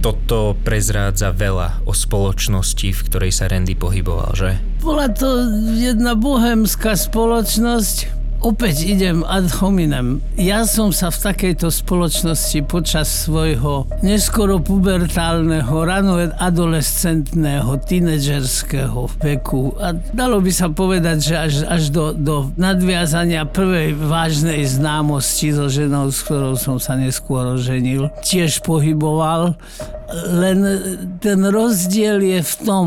Toto 0.03 0.55
prezrádza 0.63 1.35
veľa 1.35 1.83
o 1.87 1.95
spoločnosti, 1.95 2.95
v 2.95 3.01
ktorej 3.11 3.33
sa 3.35 3.51
Randy 3.51 3.75
pohyboval, 3.75 4.35
že? 4.39 4.51
Bola 4.79 5.11
to 5.11 5.47
jedna 5.75 6.15
bohemská 6.15 6.95
spoločnosť, 6.95 8.16
Opäť 8.45 8.85
idem 8.85 9.25
ad 9.25 9.49
hominem. 9.59 10.21
Ja 10.37 10.69
som 10.69 10.93
sa 10.93 11.09
v 11.09 11.33
takejto 11.33 11.73
spoločnosti 11.73 12.61
počas 12.69 13.09
svojho 13.25 13.89
neskoro 14.05 14.61
pubertálneho, 14.61 15.73
rano 15.83 16.21
adolescentného, 16.21 17.81
tínedžerského 17.89 19.09
veku 19.25 19.73
a 19.81 19.97
dalo 20.13 20.45
by 20.45 20.53
sa 20.53 20.69
povedať, 20.69 21.19
že 21.23 21.35
až, 21.35 21.55
až 21.65 21.83
do, 21.89 22.13
do 22.13 22.37
nadviazania 22.61 23.49
prvej 23.49 23.97
vážnej 23.97 24.69
známosti 24.69 25.57
so 25.57 25.73
ženou, 25.73 26.13
s 26.13 26.21
ktorou 26.27 26.61
som 26.61 26.77
sa 26.77 26.95
neskôr 26.95 27.57
oženil, 27.57 28.13
tiež 28.21 28.61
pohyboval. 28.61 29.57
Len 30.31 30.59
ten 31.19 31.41
rozdiel 31.41 32.23
je 32.23 32.41
v 32.45 32.55
tom, 32.63 32.87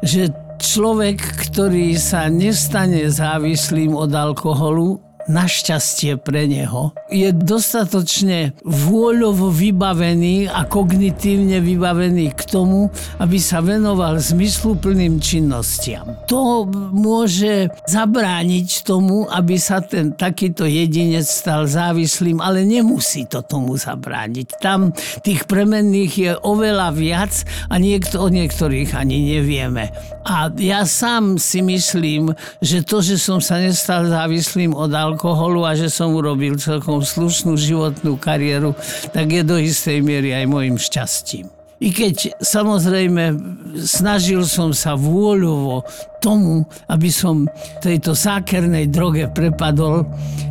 že 0.00 0.32
človek, 0.58 1.18
ktorý 1.48 1.94
sa 1.94 2.26
nestane 2.28 3.06
závislým 3.08 3.94
od 3.94 4.10
alkoholu, 4.10 4.98
našťastie 5.28 6.20
pre 6.20 6.46
neho, 6.46 6.92
je 7.08 7.32
dostatočne 7.32 8.52
vôľovo 8.64 9.48
vybavený 9.48 10.48
a 10.50 10.68
kognitívne 10.68 11.60
vybavený 11.60 12.34
k 12.36 12.42
tomu, 12.48 12.88
aby 13.20 13.38
sa 13.40 13.64
venoval 13.64 14.20
zmysluplným 14.20 15.18
činnostiam. 15.18 16.18
To 16.28 16.68
môže 16.92 17.72
zabrániť 17.88 18.84
tomu, 18.84 19.26
aby 19.28 19.56
sa 19.56 19.80
ten 19.80 20.12
takýto 20.12 20.68
jedinec 20.68 21.24
stal 21.24 21.64
závislým, 21.64 22.40
ale 22.40 22.66
nemusí 22.66 23.24
to 23.28 23.40
tomu 23.44 23.76
zabrániť. 23.76 24.60
Tam 24.60 24.92
tých 25.24 25.48
premenných 25.48 26.12
je 26.14 26.32
oveľa 26.34 26.88
viac 26.94 27.32
a 27.68 27.78
niekto, 27.80 28.20
o 28.20 28.28
niektorých 28.28 28.96
ani 28.96 29.38
nevieme. 29.38 29.90
A 30.24 30.48
ja 30.56 30.88
sám 30.88 31.36
si 31.36 31.60
myslím, 31.60 32.32
že 32.64 32.80
to, 32.80 33.04
že 33.04 33.20
som 33.20 33.44
sa 33.44 33.60
nestal 33.60 34.08
závislým 34.08 34.72
od 34.72 34.88
alkoholu, 34.88 35.13
alkoholu 35.14 35.62
a 35.62 35.78
že 35.78 35.86
som 35.86 36.10
urobil 36.10 36.58
celkom 36.58 36.98
slušnú 36.98 37.54
životnú 37.54 38.18
kariéru, 38.18 38.74
tak 39.14 39.30
je 39.30 39.46
do 39.46 39.54
istej 39.54 40.02
miery 40.02 40.34
aj 40.34 40.50
môjim 40.50 40.74
šťastím. 40.74 41.46
I 41.78 41.90
keď 41.90 42.38
samozrejme 42.42 43.34
snažil 43.82 44.46
som 44.46 44.74
sa 44.74 44.94
vôľovo 44.98 45.84
tomu, 46.18 46.66
aby 46.90 47.10
som 47.10 47.46
tejto 47.82 48.14
sákernej 48.14 48.88
droge 48.88 49.26
prepadol, 49.30 50.06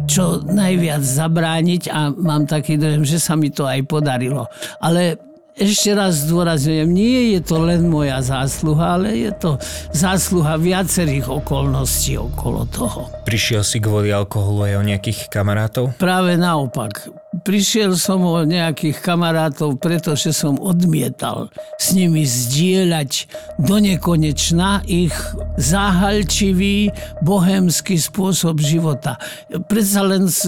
čo 0.08 0.44
najviac 0.46 1.02
zabrániť 1.02 1.90
a 1.90 2.12
mám 2.12 2.46
taký 2.46 2.76
dojem, 2.78 3.04
že 3.08 3.18
sa 3.18 3.34
mi 3.34 3.50
to 3.50 3.66
aj 3.66 3.82
podarilo. 3.88 4.46
Ale 4.84 5.33
ešte 5.54 5.94
raz 5.94 6.26
zdôrazňujem, 6.26 6.90
nie 6.90 7.38
je 7.38 7.40
to 7.46 7.62
len 7.62 7.86
moja 7.86 8.20
zásluha, 8.26 8.98
ale 9.00 9.14
je 9.14 9.32
to 9.38 9.58
zásluha 9.94 10.58
viacerých 10.58 11.30
okolností 11.30 12.18
okolo 12.18 12.66
toho. 12.70 13.02
Prišiel 13.24 13.62
si 13.62 13.78
kvôli 13.78 14.10
alkoholu 14.10 14.66
aj 14.68 14.74
o 14.82 14.84
nejakých 14.84 15.20
kamarátov? 15.30 15.94
Práve 16.02 16.36
naopak. 16.36 17.23
Prišiel 17.44 18.00
som 18.00 18.24
o 18.24 18.40
nejakých 18.48 19.04
kamarátov, 19.04 19.76
pretože 19.76 20.32
som 20.32 20.56
odmietal 20.64 21.52
s 21.76 21.92
nimi 21.92 22.24
zdieľať 22.24 23.28
do 23.60 23.84
nekonečna 23.84 24.80
ich 24.88 25.12
záhalčivý 25.60 26.96
bohemský 27.20 28.00
spôsob 28.00 28.64
života. 28.64 29.20
Predsa 29.68 30.08
len 30.08 30.32
s 30.32 30.48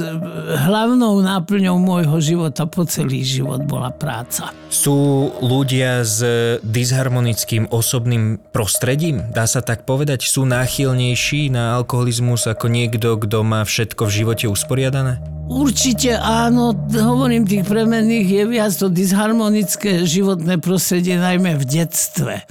hlavnou 0.64 1.20
náplňou 1.20 1.76
môjho 1.76 2.16
života 2.24 2.64
po 2.64 2.88
celý 2.88 3.28
život 3.28 3.68
bola 3.68 3.92
práca. 3.92 4.56
Sú 4.72 5.36
ľudia 5.44 6.08
s 6.08 6.24
disharmonickým 6.64 7.76
osobným 7.76 8.40
prostredím? 8.56 9.20
Dá 9.36 9.52
sa 9.52 9.60
tak 9.60 9.84
povedať? 9.84 10.24
Sú 10.32 10.48
náchylnejší 10.48 11.52
na 11.52 11.76
alkoholizmus 11.76 12.48
ako 12.48 12.72
niekto, 12.72 13.20
kto 13.20 13.44
má 13.44 13.68
všetko 13.68 14.08
v 14.08 14.16
živote 14.24 14.46
usporiadané? 14.48 15.20
Určite 15.46 16.18
áno, 16.18 16.74
hovorím 16.94 17.50
tých 17.50 17.66
premenných, 17.66 18.28
je 18.30 18.44
viac 18.46 18.72
to 18.78 18.92
disharmonické 18.94 20.06
životné 20.06 20.62
prostredie, 20.62 21.18
najmä 21.18 21.58
v 21.58 21.64
detstve. 21.66 22.46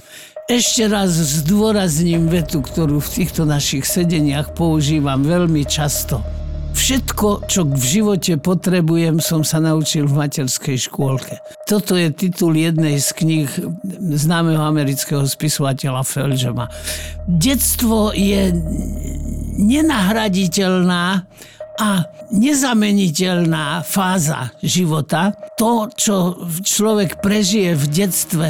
Ešte 0.45 0.85
raz 0.85 1.09
zdôrazním 1.09 2.29
vetu, 2.29 2.61
ktorú 2.61 3.01
v 3.01 3.09
týchto 3.09 3.49
našich 3.49 3.87
sedeniach 3.87 4.53
používam 4.53 5.25
veľmi 5.25 5.65
často. 5.65 6.21
Všetko, 6.75 7.47
čo 7.47 7.63
v 7.63 7.79
živote 7.79 8.35
potrebujem, 8.35 9.23
som 9.23 9.47
sa 9.47 9.63
naučil 9.63 10.11
v 10.11 10.27
materskej 10.27 10.75
škôlke. 10.91 11.39
Toto 11.63 11.95
je 11.95 12.11
titul 12.11 12.51
jednej 12.59 12.99
z 12.99 13.09
kníh 13.15 13.49
známeho 14.11 14.59
amerického 14.59 15.23
spisovateľa 15.23 16.03
Felžema. 16.03 16.67
Detstvo 17.25 18.11
je 18.11 18.51
nenahraditeľná 19.55 21.23
a 21.79 22.07
nezameniteľná 22.31 23.83
fáza 23.83 24.51
života. 24.63 25.35
To, 25.59 25.91
čo 25.91 26.39
človek 26.63 27.19
prežije 27.19 27.75
v 27.75 27.85
detstve, 27.91 28.47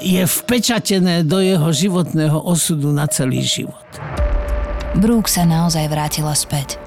je 0.00 0.22
vpečatené 0.26 1.22
do 1.22 1.38
jeho 1.38 1.70
životného 1.70 2.36
osudu 2.36 2.90
na 2.90 3.06
celý 3.06 3.44
život. 3.46 3.86
Brooke 4.94 5.30
sa 5.30 5.46
naozaj 5.46 5.90
vrátila 5.90 6.34
späť. 6.34 6.78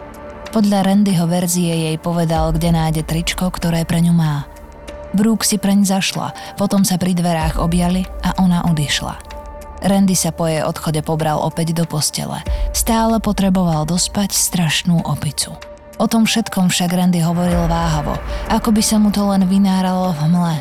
Podľa 0.56 0.88
Randyho 0.88 1.28
verzie 1.28 1.92
jej 1.92 1.98
povedal, 2.00 2.56
kde 2.56 2.72
nájde 2.72 3.04
tričko, 3.04 3.52
ktoré 3.52 3.84
pre 3.84 4.00
ňu 4.00 4.16
má. 4.16 4.48
Brooke 5.12 5.44
si 5.44 5.60
preň 5.60 5.84
zašla, 5.88 6.32
potom 6.56 6.88
sa 6.88 6.96
pri 6.96 7.16
dverách 7.16 7.60
objali 7.60 8.08
a 8.24 8.36
ona 8.40 8.64
odišla. 8.68 9.27
Randy 9.84 10.18
sa 10.18 10.34
po 10.34 10.50
jej 10.50 10.66
odchode 10.66 11.06
pobral 11.06 11.38
opäť 11.38 11.78
do 11.78 11.86
postele. 11.86 12.42
Stále 12.74 13.22
potreboval 13.22 13.86
dospať 13.86 14.34
strašnú 14.34 15.06
opicu. 15.06 15.54
O 15.98 16.06
tom 16.06 16.30
všetkom 16.30 16.70
však 16.70 16.94
Randy 16.94 17.22
hovoril 17.22 17.66
váhavo, 17.66 18.18
ako 18.54 18.70
by 18.70 18.82
sa 18.86 19.02
mu 19.02 19.10
to 19.10 19.26
len 19.26 19.46
vynáralo 19.50 20.14
v 20.14 20.30
hmle. 20.30 20.56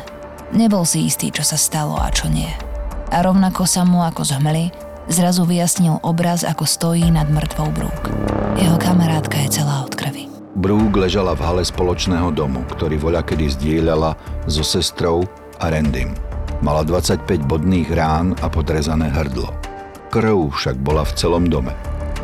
Nebol 0.53 0.81
si 0.85 1.05
istý, 1.05 1.29
čo 1.29 1.45
sa 1.45 1.59
stalo 1.59 1.97
a 1.97 2.09
čo 2.09 2.25
nie. 2.29 2.49
A 3.13 3.21
rovnako 3.21 3.69
sa 3.69 3.85
mu 3.85 4.01
ako 4.01 4.25
z 4.25 4.31
hmly 4.37 4.65
zrazu 5.07 5.47
vyjasnil 5.47 6.03
obraz, 6.03 6.43
ako 6.43 6.67
stojí 6.67 7.07
nad 7.07 7.31
mŕtvou 7.31 7.69
Brooke. 7.71 8.11
Jeho 8.59 8.75
kamarátka 8.75 9.39
je 9.47 9.61
celá 9.61 9.83
od 9.87 9.95
krvi. 9.95 10.27
Brooke 10.57 10.97
ležala 10.97 11.37
v 11.37 11.45
hale 11.45 11.63
spoločného 11.63 12.33
domu, 12.33 12.65
ktorý 12.67 12.97
voľa 12.97 13.21
kedy 13.23 13.45
zdieľala 13.55 14.17
so 14.49 14.65
sestrou 14.65 15.23
a 15.61 15.69
Randym. 15.69 16.26
Mala 16.57 16.81
25 16.81 17.45
bodných 17.45 17.93
rán 17.93 18.33
a 18.41 18.49
podrezané 18.49 19.13
hrdlo. 19.13 19.53
Krv 20.09 20.49
však 20.57 20.81
bola 20.81 21.05
v 21.05 21.13
celom 21.13 21.45
dome. 21.45 21.77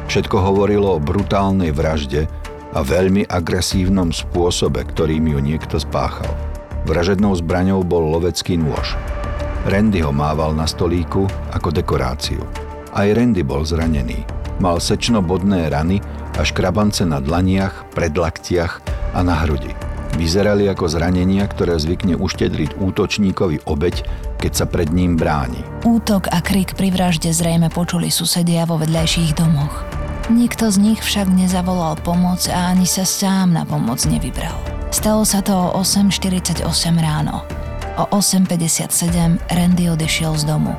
Všetko 0.10 0.42
hovorilo 0.42 0.98
o 0.98 1.04
brutálnej 1.04 1.70
vražde 1.70 2.26
a 2.74 2.82
veľmi 2.82 3.30
agresívnom 3.30 4.10
spôsobe, 4.10 4.90
ktorým 4.90 5.30
ju 5.30 5.38
niekto 5.38 5.78
spáchal. 5.78 6.34
Vražednou 6.90 7.38
zbraňou 7.38 7.86
bol 7.86 8.10
lovecký 8.10 8.58
nôž. 8.58 8.98
Randy 9.70 10.02
ho 10.02 10.10
mával 10.10 10.58
na 10.58 10.66
stolíku 10.66 11.30
ako 11.54 11.70
dekoráciu. 11.70 12.42
Aj 12.90 13.06
Randy 13.06 13.46
bol 13.46 13.62
zranený. 13.62 14.26
Mal 14.58 14.82
sečno-bodné 14.82 15.70
rany 15.70 16.02
a 16.34 16.42
škrabance 16.42 17.06
na 17.06 17.22
dlaniach, 17.22 17.94
predlaktiach 17.94 18.82
a 19.14 19.22
na 19.22 19.46
hrudi. 19.46 19.93
Vyzerali 20.14 20.70
ako 20.70 20.86
zranenia, 20.86 21.50
ktoré 21.50 21.82
zvykne 21.82 22.14
uštedriť 22.22 22.78
útočníkovi 22.78 23.66
obeď, 23.66 24.06
keď 24.38 24.52
sa 24.54 24.66
pred 24.70 24.94
ním 24.94 25.18
bráni. 25.18 25.66
Útok 25.82 26.30
a 26.30 26.38
krik 26.38 26.78
pri 26.78 26.94
vražde 26.94 27.34
zrejme 27.34 27.74
počuli 27.74 28.14
susedia 28.14 28.70
vo 28.70 28.78
vedľajších 28.78 29.34
domoch. 29.34 29.82
Nikto 30.30 30.72
z 30.72 30.78
nich 30.80 31.00
však 31.04 31.28
nezavolal 31.28 32.00
pomoc 32.00 32.46
a 32.48 32.72
ani 32.72 32.88
sa 32.88 33.04
sám 33.04 33.58
na 33.58 33.68
pomoc 33.68 34.00
nevybral. 34.08 34.56
Stalo 34.94 35.26
sa 35.26 35.42
to 35.42 35.52
o 35.52 35.82
8.48 35.82 36.64
ráno. 37.02 37.44
O 37.98 38.06
8.57 38.14 39.42
Randy 39.50 39.90
odišiel 39.90 40.38
z 40.38 40.46
domu. 40.46 40.78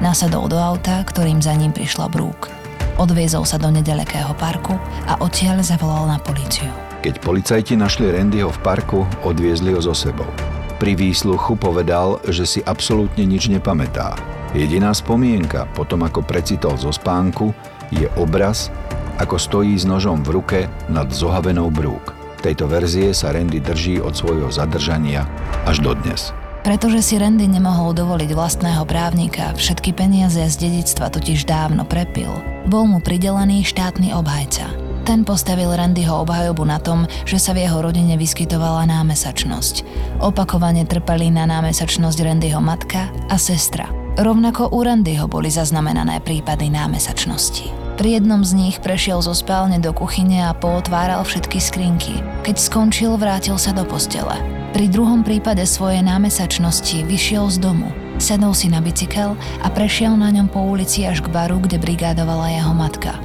Nasadol 0.00 0.48
do 0.48 0.56
auta, 0.56 1.04
ktorým 1.04 1.44
za 1.44 1.52
ním 1.52 1.70
prišla 1.70 2.08
Brooke. 2.08 2.48
Odviezol 2.96 3.44
sa 3.44 3.60
do 3.60 3.68
nedalekého 3.68 4.32
parku 4.40 4.74
a 5.04 5.20
odtiaľ 5.20 5.60
zavolal 5.60 6.08
na 6.08 6.18
políciu. 6.18 6.89
Keď 7.00 7.24
policajti 7.24 7.80
našli 7.80 8.12
Randyho 8.12 8.52
v 8.52 8.60
parku, 8.60 9.08
odviezli 9.24 9.72
ho 9.72 9.80
so 9.80 9.96
sebou. 9.96 10.28
Pri 10.76 10.92
výsluchu 10.92 11.56
povedal, 11.56 12.20
že 12.28 12.44
si 12.44 12.60
absolútne 12.60 13.24
nič 13.24 13.48
nepamätá. 13.48 14.20
Jediná 14.52 14.92
spomienka, 14.92 15.64
potom 15.72 16.04
ako 16.04 16.20
precitol 16.20 16.76
zo 16.76 16.92
spánku, 16.92 17.56
je 17.88 18.04
obraz, 18.20 18.68
ako 19.16 19.40
stojí 19.40 19.80
s 19.80 19.88
nožom 19.88 20.20
v 20.20 20.40
ruke 20.40 20.60
nad 20.92 21.08
zohavenou 21.08 21.72
brúk. 21.72 22.12
Tejto 22.44 22.68
verzie 22.68 23.16
sa 23.16 23.32
Randy 23.32 23.64
drží 23.64 23.96
od 23.96 24.12
svojho 24.12 24.52
zadržania 24.52 25.24
až 25.64 25.80
dodnes. 25.80 26.36
Pretože 26.60 27.00
si 27.00 27.16
Randy 27.16 27.48
nemohol 27.48 27.96
dovoliť 27.96 28.36
vlastného 28.36 28.84
právnika, 28.84 29.56
všetky 29.56 29.96
peniaze 29.96 30.44
z 30.44 30.56
dedictva 30.68 31.08
totiž 31.08 31.48
dávno 31.48 31.88
prepil, 31.88 32.28
bol 32.68 32.84
mu 32.84 33.00
pridelený 33.00 33.64
štátny 33.64 34.12
obhajca– 34.12 34.68
ten 35.10 35.26
postavil 35.26 35.74
Randyho 35.74 36.22
obhajobu 36.22 36.62
na 36.62 36.78
tom, 36.78 37.02
že 37.26 37.42
sa 37.42 37.50
v 37.50 37.66
jeho 37.66 37.82
rodine 37.82 38.14
vyskytovala 38.14 38.86
námesačnosť. 38.86 39.82
Opakovane 40.22 40.86
trpeli 40.86 41.34
na 41.34 41.50
námesačnosť 41.50 42.18
Randyho 42.22 42.62
matka 42.62 43.10
a 43.26 43.34
sestra. 43.34 43.90
Rovnako 44.14 44.70
u 44.70 44.86
Randyho 44.86 45.26
boli 45.26 45.50
zaznamenané 45.50 46.22
prípady 46.22 46.70
námesačnosti. 46.70 47.74
Pri 47.98 48.22
jednom 48.22 48.46
z 48.46 48.54
nich 48.54 48.76
prešiel 48.78 49.18
zo 49.18 49.34
spálne 49.34 49.82
do 49.82 49.90
kuchyne 49.90 50.46
a 50.46 50.54
pootváral 50.54 51.26
všetky 51.26 51.58
skrinky. 51.58 52.14
Keď 52.46 52.56
skončil, 52.62 53.18
vrátil 53.18 53.58
sa 53.58 53.74
do 53.74 53.82
postele. 53.82 54.38
Pri 54.70 54.86
druhom 54.86 55.26
prípade 55.26 55.66
svojej 55.66 56.06
námesačnosti 56.06 57.02
vyšiel 57.02 57.50
z 57.50 57.58
domu. 57.58 57.90
Sedol 58.22 58.54
si 58.54 58.70
na 58.70 58.78
bicykel 58.78 59.34
a 59.58 59.66
prešiel 59.74 60.14
na 60.14 60.30
ňom 60.30 60.46
po 60.46 60.62
ulici 60.62 61.02
až 61.02 61.18
k 61.18 61.34
baru, 61.34 61.58
kde 61.58 61.82
brigádovala 61.82 62.54
jeho 62.54 62.70
matka. 62.78 63.18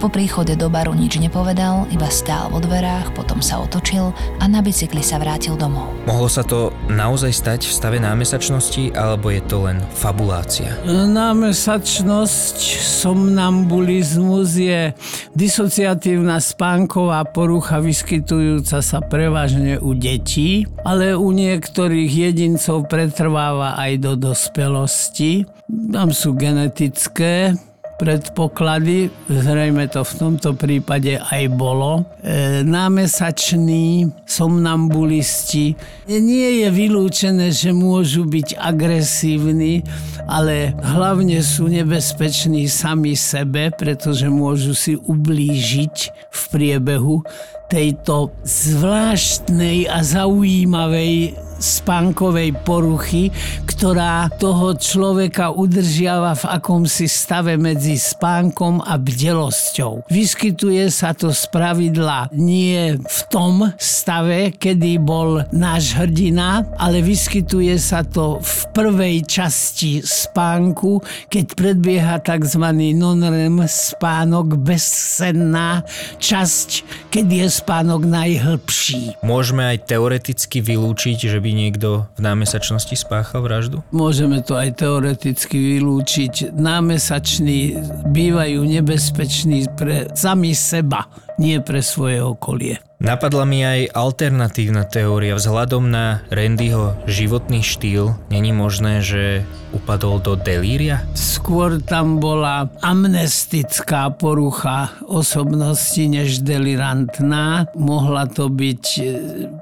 Po 0.00 0.08
príchode 0.08 0.56
do 0.56 0.72
baru 0.72 0.96
nič 0.96 1.20
nepovedal, 1.20 1.84
iba 1.92 2.08
stál 2.08 2.48
vo 2.48 2.56
dverách, 2.56 3.12
potom 3.12 3.44
sa 3.44 3.60
otočil 3.60 4.16
a 4.40 4.48
na 4.48 4.64
bicykli 4.64 5.04
sa 5.04 5.20
vrátil 5.20 5.60
domov. 5.60 5.92
Mohlo 6.08 6.24
sa 6.24 6.40
to 6.40 6.72
naozaj 6.88 7.28
stať 7.28 7.68
v 7.68 7.72
stave 7.76 7.98
námesačnosti, 8.00 8.96
alebo 8.96 9.28
je 9.28 9.44
to 9.44 9.68
len 9.68 9.76
fabulácia? 9.92 10.72
Námesačnosť, 10.88 12.56
somnambulizmus 12.80 14.56
je 14.56 14.96
disociatívna 15.36 16.40
spánková 16.40 17.20
porucha 17.28 17.84
vyskytujúca 17.84 18.80
sa 18.80 19.04
prevažne 19.04 19.76
u 19.76 19.92
detí, 19.92 20.64
ale 20.80 21.12
u 21.12 21.28
niektorých 21.28 22.08
jedincov 22.08 22.88
pretrváva 22.88 23.76
aj 23.76 23.92
do 24.00 24.12
dospelosti. 24.16 25.44
Tam 25.68 26.08
sú 26.08 26.32
genetické 26.40 27.52
predpoklady, 28.00 29.12
zrejme 29.28 29.84
to 29.92 30.00
v 30.00 30.12
tomto 30.16 30.56
prípade 30.56 31.20
aj 31.20 31.52
bolo. 31.52 32.08
E, 32.24 32.64
námesační 32.64 34.08
somnambulisti 34.24 35.76
nie 36.08 36.64
je 36.64 36.68
vylúčené, 36.72 37.52
že 37.52 37.76
môžu 37.76 38.24
byť 38.24 38.56
agresívni, 38.56 39.84
ale 40.24 40.72
hlavne 40.80 41.44
sú 41.44 41.68
nebezpeční 41.68 42.72
sami 42.72 43.12
sebe, 43.12 43.68
pretože 43.68 44.32
môžu 44.32 44.72
si 44.72 44.96
ublížiť 44.96 45.96
v 46.32 46.42
priebehu 46.48 47.20
tejto 47.68 48.32
zvláštnej 48.48 49.92
a 49.92 50.00
zaujímavej 50.00 51.36
spánkovej 51.60 52.56
poruchy, 52.64 53.28
ktorá 53.68 54.32
toho 54.40 54.74
človeka 54.74 55.52
udržiava 55.52 56.32
v 56.34 56.44
akomsi 56.56 57.06
stave 57.06 57.60
medzi 57.60 58.00
spánkom 58.00 58.80
a 58.80 58.96
bdelosťou. 58.96 60.08
Vyskytuje 60.08 60.88
sa 60.88 61.12
to 61.12 61.30
z 61.30 61.44
pravidla 61.52 62.32
nie 62.32 62.96
v 62.96 63.20
tom 63.28 63.76
stave, 63.76 64.56
kedy 64.56 64.96
bol 65.00 65.44
náš 65.52 65.94
hrdina, 66.00 66.64
ale 66.80 67.04
vyskytuje 67.04 67.76
sa 67.76 68.00
to 68.00 68.40
v 68.40 68.56
prvej 68.72 69.16
časti 69.28 70.00
spánku, 70.00 71.04
keď 71.28 71.44
predbieha 71.52 72.16
tzv. 72.24 72.64
non-REM 72.96 73.68
spánok, 73.68 74.56
bezsenná 74.56 75.84
časť, 76.16 76.68
keď 77.12 77.26
je 77.28 77.46
spánok 77.52 78.08
najhlbší. 78.08 79.20
Môžeme 79.20 79.76
aj 79.76 79.90
teoreticky 79.90 80.64
vylúčiť, 80.64 81.28
že 81.28 81.38
by 81.38 81.49
niekto 81.52 82.06
v 82.16 82.20
námesačnosti 82.20 82.94
spáchal 82.96 83.44
vraždu? 83.44 83.82
Môžeme 83.90 84.42
to 84.42 84.56
aj 84.56 84.80
teoreticky 84.80 85.78
vylúčiť. 85.78 86.54
Námesační 86.54 87.78
bývajú 88.10 88.60
nebezpeční 88.64 89.70
pre 89.76 90.10
sami 90.16 90.52
seba, 90.56 91.06
nie 91.40 91.56
pre 91.64 91.80
svoje 91.80 92.20
okolie. 92.20 92.84
Napadla 93.00 93.48
mi 93.48 93.64
aj 93.64 93.96
alternatívna 93.96 94.84
teória. 94.84 95.32
Vzhľadom 95.32 95.88
na 95.88 96.20
Randyho 96.28 97.00
životný 97.08 97.64
štýl, 97.64 98.12
není 98.28 98.52
možné, 98.52 99.00
že 99.00 99.48
upadol 99.72 100.20
do 100.20 100.36
delíria? 100.36 101.00
Skôr 101.16 101.80
tam 101.80 102.20
bola 102.20 102.68
amnestická 102.84 104.12
porucha 104.12 104.92
osobnosti 105.08 106.04
než 106.04 106.44
delirantná. 106.44 107.72
Mohla 107.72 108.28
to 108.28 108.52
byť 108.52 108.84
e, 109.00 109.02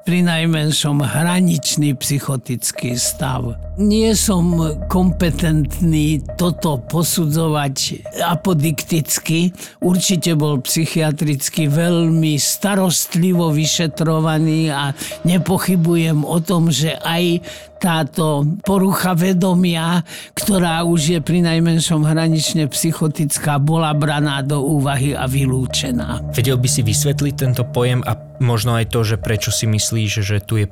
pri 0.02 0.18
najmenšom 0.26 0.98
hraničný 0.98 1.94
psychotický 1.94 2.98
stav. 2.98 3.54
Nie 3.78 4.18
som 4.18 4.58
kompetentný 4.90 6.26
toto 6.34 6.82
posudzovať 6.90 8.10
apodikticky. 8.26 9.54
Určite 9.78 10.34
bol 10.34 10.58
psychiatricky 10.58 11.67
veľmi 11.70 12.34
starostlivý 12.34 13.28
poctivo 13.28 13.52
vyšetrovaný 13.52 14.72
a 14.72 14.96
nepochybujem 15.28 16.24
o 16.24 16.40
tom, 16.40 16.72
že 16.72 16.96
aj 16.96 17.44
táto 17.76 18.42
porucha 18.64 19.14
vedomia, 19.14 20.02
ktorá 20.34 20.82
už 20.82 21.00
je 21.14 21.20
pri 21.20 21.44
najmenšom 21.44 22.08
hranične 22.08 22.66
psychotická, 22.66 23.60
bola 23.60 23.92
braná 23.92 24.40
do 24.40 24.64
úvahy 24.64 25.12
a 25.12 25.28
vylúčená. 25.28 26.34
Vedel 26.34 26.56
by 26.56 26.68
si 26.72 26.80
vysvetliť 26.82 27.34
tento 27.36 27.62
pojem 27.68 28.00
a 28.02 28.16
možno 28.40 28.80
aj 28.80 28.90
to, 28.90 29.04
že 29.04 29.20
prečo 29.20 29.52
si 29.52 29.68
myslíš, 29.68 30.10
že 30.24 30.40
tu 30.42 30.58
je 30.58 30.66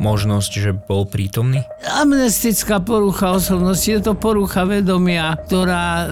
možnosť, 0.00 0.52
že 0.56 0.72
bol 0.74 1.04
prítomný? 1.06 1.62
Amnestická 1.86 2.80
porucha 2.80 3.36
osobnosti 3.36 3.86
je 3.86 4.00
to 4.00 4.16
porucha 4.16 4.64
vedomia, 4.64 5.36
ktorá 5.46 6.10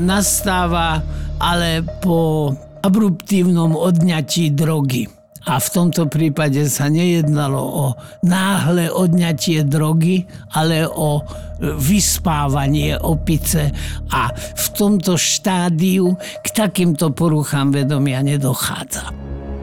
nastáva 0.00 1.02
ale 1.42 1.82
po 2.00 2.54
abruptívnom 2.84 3.72
odňatí 3.72 4.52
drogy. 4.52 5.08
A 5.44 5.60
v 5.60 5.68
tomto 5.68 6.08
prípade 6.08 6.64
sa 6.72 6.88
nejednalo 6.88 7.60
o 7.60 7.86
náhle 8.24 8.88
odňatie 8.88 9.60
drogy, 9.68 10.24
ale 10.56 10.88
o 10.88 11.20
vyspávanie 11.60 12.96
opice 12.96 13.68
a 14.08 14.32
v 14.32 14.66
tomto 14.72 15.20
štádiu 15.20 16.16
k 16.16 16.46
takýmto 16.48 17.12
poruchám 17.12 17.76
vedomia 17.76 18.24
nedochádza. 18.24 19.12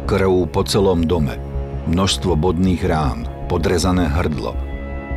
Krv 0.06 0.54
po 0.54 0.62
celom 0.70 1.10
dome, 1.10 1.42
množstvo 1.90 2.38
bodných 2.38 2.86
rán, 2.86 3.26
podrezané 3.50 4.06
hrdlo. 4.06 4.54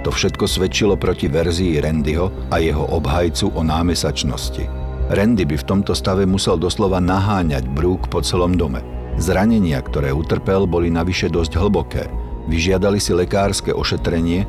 To 0.05 0.13
všetko 0.13 0.49
svedčilo 0.49 0.97
proti 0.97 1.29
verzii 1.29 1.77
Randyho 1.77 2.53
a 2.53 2.57
jeho 2.61 2.89
obhajcu 2.89 3.53
o 3.53 3.61
námesačnosti. 3.61 4.84
Randy 5.13 5.45
by 5.45 5.57
v 5.61 5.69
tomto 5.69 5.93
stave 5.93 6.25
musel 6.25 6.57
doslova 6.57 7.03
naháňať 7.03 7.69
brúk 7.69 8.09
po 8.09 8.25
celom 8.25 8.57
dome– 8.57 8.81
Zranenia, 9.15 9.79
ktoré 9.79 10.11
utrpel, 10.11 10.67
boli 10.67 10.91
navyše 10.91 11.31
dosť 11.31 11.53
hlboké. 11.55 12.11
Vyžiadali 12.51 12.99
si 12.99 13.15
lekárske 13.15 13.71
ošetrenie 13.71 14.43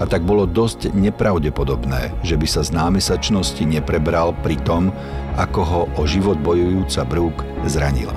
a 0.00 0.08
tak 0.08 0.24
bolo 0.24 0.48
dosť 0.48 0.96
nepravdepodobné, 0.96 2.24
že 2.24 2.40
by 2.40 2.46
sa 2.48 2.64
z 2.64 2.72
námesačnosti 2.72 3.60
neprebral 3.68 4.32
pri 4.40 4.56
tom, 4.64 4.96
ako 5.36 5.60
ho 5.60 5.82
o 6.00 6.02
život 6.08 6.40
bojujúca 6.40 7.04
Brooke 7.04 7.44
zranila. 7.68 8.16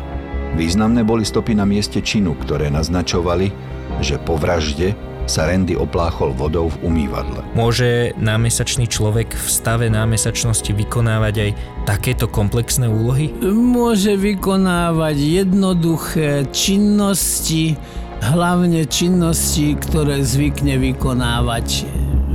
Významné 0.56 1.04
boli 1.04 1.28
stopy 1.28 1.60
na 1.60 1.68
mieste 1.68 2.00
činu, 2.00 2.40
ktoré 2.40 2.72
naznačovali, 2.72 3.52
že 4.00 4.16
po 4.24 4.40
vražde 4.40 4.96
sa 5.32 5.48
Randy 5.48 5.80
opláchol 5.80 6.36
vodou 6.36 6.68
v 6.68 6.92
umývadle. 6.92 7.40
Môže 7.56 8.12
námesačný 8.20 8.92
človek 8.92 9.32
v 9.32 9.48
stave 9.48 9.88
námesačnosti 9.88 10.68
vykonávať 10.76 11.36
aj 11.40 11.52
takéto 11.88 12.28
komplexné 12.28 12.92
úlohy? 12.92 13.32
Môže 13.48 14.20
vykonávať 14.20 15.16
jednoduché 15.16 16.52
činnosti, 16.52 17.80
hlavne 18.20 18.84
činnosti, 18.92 19.80
ktoré 19.80 20.20
zvykne 20.20 20.76
vykonávať 20.92 21.88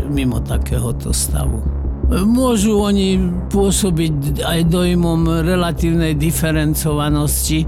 mimo 0.08 0.40
takéhoto 0.40 1.12
stavu. 1.12 1.60
Môžu 2.06 2.80
oni 2.80 3.18
pôsobiť 3.50 4.40
aj 4.40 4.70
dojmom 4.70 5.44
relatívnej 5.44 6.14
diferencovanosti, 6.14 7.66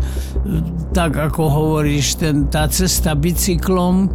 tak 0.94 1.18
ako 1.18 1.42
hovoríš, 1.50 2.22
ten, 2.22 2.46
tá 2.46 2.70
cesta 2.70 3.18
bicyklom, 3.18 4.08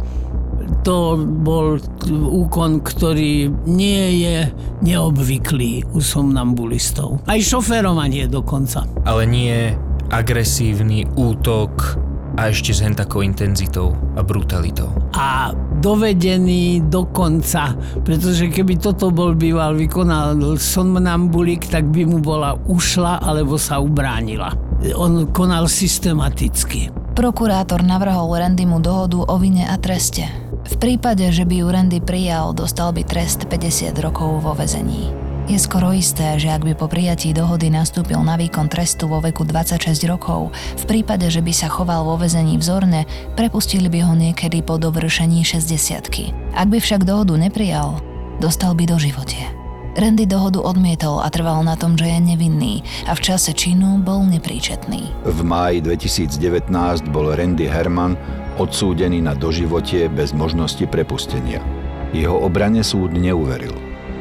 to 0.82 1.20
bol 1.22 1.80
úkon, 2.10 2.84
ktorý 2.84 3.48
nie 3.64 4.04
je 4.24 4.36
neobvyklý 4.84 5.94
u 5.96 6.00
somnambulistov. 6.00 7.24
Aj 7.24 7.40
šoferovanie 7.40 8.28
dokonca. 8.28 8.84
Ale 9.04 9.24
nie 9.24 9.72
agresívny 10.12 11.08
útok 11.16 11.98
a 12.34 12.50
ešte 12.50 12.74
s 12.74 12.82
hen 12.82 12.98
takou 12.98 13.22
intenzitou 13.22 13.94
a 14.18 14.20
brutalitou. 14.26 14.90
A 15.14 15.54
dovedený 15.78 16.82
do 16.90 17.06
konca, 17.06 17.78
pretože 18.02 18.50
keby 18.50 18.82
toto 18.82 19.14
bol 19.14 19.38
býval 19.38 19.78
vykonal 19.78 20.34
somnambulik, 20.58 21.70
tak 21.70 21.86
by 21.94 22.02
mu 22.02 22.18
bola 22.18 22.58
ušla 22.66 23.22
alebo 23.22 23.54
sa 23.54 23.78
ubránila. 23.78 24.50
On 24.98 25.30
konal 25.30 25.70
systematicky. 25.70 26.90
Prokurátor 27.14 27.86
navrhol 27.86 28.34
Randymu 28.34 28.82
dohodu 28.82 29.22
o 29.22 29.34
vine 29.38 29.70
a 29.70 29.78
treste. 29.78 30.43
V 30.64 30.74
prípade, 30.80 31.28
že 31.28 31.44
by 31.44 31.54
ju 31.60 31.66
Randy 31.68 32.00
prijal, 32.00 32.56
dostal 32.56 32.90
by 32.96 33.04
trest 33.04 33.44
50 33.46 33.92
rokov 34.00 34.40
vo 34.40 34.56
vezení. 34.56 35.12
Je 35.44 35.60
skoro 35.60 35.92
isté, 35.92 36.40
že 36.40 36.48
ak 36.48 36.64
by 36.64 36.72
po 36.72 36.88
prijatí 36.88 37.36
dohody 37.36 37.68
nastúpil 37.68 38.16
na 38.24 38.40
výkon 38.40 38.72
trestu 38.72 39.04
vo 39.04 39.20
veku 39.20 39.44
26 39.44 39.92
rokov, 40.08 40.56
v 40.80 40.84
prípade, 40.88 41.28
že 41.28 41.44
by 41.44 41.52
sa 41.52 41.68
choval 41.68 42.08
vo 42.08 42.16
vezení 42.16 42.56
vzorne, 42.56 43.04
prepustili 43.36 43.92
by 43.92 44.08
ho 44.08 44.16
niekedy 44.16 44.64
po 44.64 44.80
dovršení 44.80 45.44
60 45.44 46.32
Ak 46.56 46.66
by 46.72 46.80
však 46.80 47.04
dohodu 47.04 47.36
neprijal, 47.36 48.00
dostal 48.40 48.72
by 48.72 48.88
do 48.88 48.96
živote. 48.96 49.53
Randy 49.94 50.26
dohodu 50.26 50.58
odmietol 50.58 51.22
a 51.22 51.30
trval 51.30 51.62
na 51.62 51.78
tom, 51.78 51.94
že 51.94 52.10
je 52.10 52.18
nevinný 52.18 52.82
a 53.06 53.14
v 53.14 53.20
čase 53.22 53.54
činu 53.54 54.02
bol 54.02 54.26
nepríčetný. 54.26 55.06
V 55.22 55.40
máji 55.46 55.86
2019 55.86 56.66
bol 57.14 57.30
Randy 57.30 57.70
Herman 57.70 58.18
odsúdený 58.58 59.22
na 59.22 59.38
doživotie 59.38 60.10
bez 60.10 60.34
možnosti 60.34 60.82
prepustenia. 60.90 61.62
Jeho 62.10 62.34
obrane 62.34 62.82
súd 62.82 63.14
neuveril. 63.14 63.74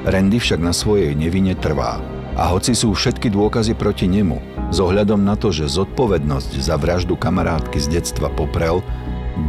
Randy 0.06 0.38
však 0.38 0.62
na 0.62 0.78
svojej 0.78 1.18
nevine 1.18 1.58
trvá. 1.58 1.98
A 2.38 2.54
hoci 2.54 2.78
sú 2.78 2.94
všetky 2.94 3.34
dôkazy 3.34 3.74
proti 3.74 4.06
nemu, 4.06 4.42
s 4.70 4.78
na 4.78 5.36
to, 5.38 5.50
že 5.54 5.74
zodpovednosť 5.74 6.54
za 6.62 6.78
vraždu 6.78 7.18
kamarátky 7.18 7.78
z 7.78 7.98
detstva 7.98 8.30
poprel, 8.30 8.82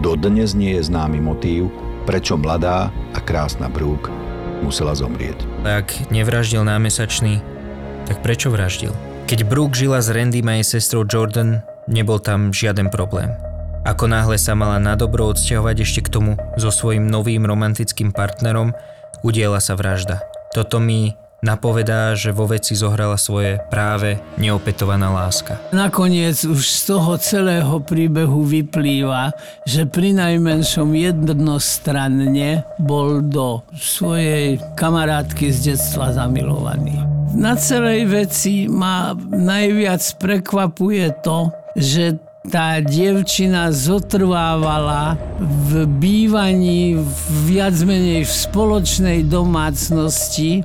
dodnes 0.01 0.57
nie 0.57 0.77
je 0.77 0.89
známy 0.89 1.21
motív, 1.21 1.69
prečo 2.09 2.37
mladá 2.37 2.93
a 3.13 3.21
krásna 3.25 3.73
Brooke 3.73 4.24
musela 4.64 4.96
zomrieť. 4.96 5.37
Ak 5.68 5.92
nevraždil 6.09 6.64
námesačný, 6.64 7.44
tak 8.09 8.24
prečo 8.24 8.48
vraždil? 8.48 8.96
Keď 9.29 9.44
Brooke 9.44 9.77
žila 9.77 10.00
s 10.00 10.09
Randym 10.09 10.48
a 10.48 10.61
jej 10.61 10.81
sestrou 10.81 11.05
Jordan, 11.05 11.61
nebol 11.88 12.20
tam 12.20 12.53
žiaden 12.53 12.88
problém. 12.88 13.33
Ako 13.85 14.09
náhle 14.09 14.40
sa 14.40 14.57
mala 14.57 14.81
na 14.81 14.96
dobro 14.96 15.29
odsťahovať 15.29 15.77
ešte 15.85 16.00
k 16.09 16.12
tomu 16.12 16.33
so 16.57 16.72
svojím 16.72 17.05
novým 17.05 17.44
romantickým 17.44 18.16
partnerom, 18.16 18.72
udiela 19.20 19.61
sa 19.61 19.77
vražda. 19.77 20.24
Toto 20.57 20.81
mi 20.81 21.12
napovedá, 21.44 22.16
že 22.16 22.33
vo 22.33 22.48
veci 22.48 22.72
zohrala 22.72 23.20
svoje 23.20 23.61
práve 23.68 24.16
neopetovaná 24.40 25.12
láska. 25.12 25.61
Nakoniec 25.76 26.40
už 26.48 26.64
z 26.64 26.80
toho 26.88 27.20
celého 27.20 27.76
príbehu 27.85 28.48
vyplýva, 28.48 29.37
že 29.68 29.85
pri 29.85 30.16
najmenšom 30.16 30.96
jednostranne 30.96 32.64
bol 32.80 33.20
do 33.20 33.61
svojej 33.76 34.57
kamarátky 34.80 35.52
z 35.52 35.76
detstva 35.76 36.16
zamilovaný. 36.16 36.96
Na 37.37 37.59
celej 37.61 38.09
veci 38.09 38.70
ma 38.70 39.12
najviac 39.28 40.00
prekvapuje 40.16 41.12
to, 41.20 41.52
že 41.76 42.16
tá 42.44 42.78
dievčina 42.78 43.72
zotrvávala 43.72 45.16
v 45.40 45.88
bývaní 45.88 47.00
viac 47.48 47.74
menej 47.83 48.28
v 48.28 48.33
spoločnej 48.33 49.18
domácnosti 49.24 50.61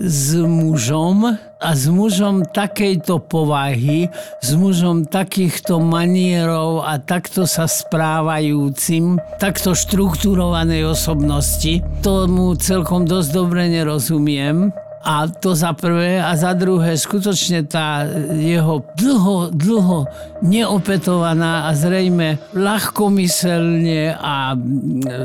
s 0.00 0.32
mužom 0.40 1.36
a 1.60 1.68
s 1.76 1.84
mužom 1.92 2.48
takejto 2.48 3.20
povahy, 3.20 4.08
s 4.40 4.56
mužom 4.56 5.04
takýchto 5.04 5.76
manierov 5.76 6.80
a 6.88 6.96
takto 6.96 7.44
sa 7.44 7.68
správajúcim, 7.68 9.20
takto 9.36 9.76
štruktúrovanej 9.76 10.88
osobnosti. 10.88 11.84
Tomu 12.00 12.56
celkom 12.56 13.04
dosť 13.04 13.28
dobre 13.28 13.68
nerozumiem. 13.68 14.72
A 15.00 15.28
to 15.28 15.56
za 15.56 15.72
prvé. 15.72 16.20
A 16.20 16.36
za 16.36 16.52
druhé, 16.52 16.96
skutočne 16.96 17.64
tá 17.64 18.04
jeho 18.36 18.84
dlho, 19.00 19.48
dlho 19.52 20.04
neopetovaná 20.44 21.68
a 21.68 21.76
zrejme 21.76 22.36
ľahkomyselne 22.52 24.12
a 24.16 24.52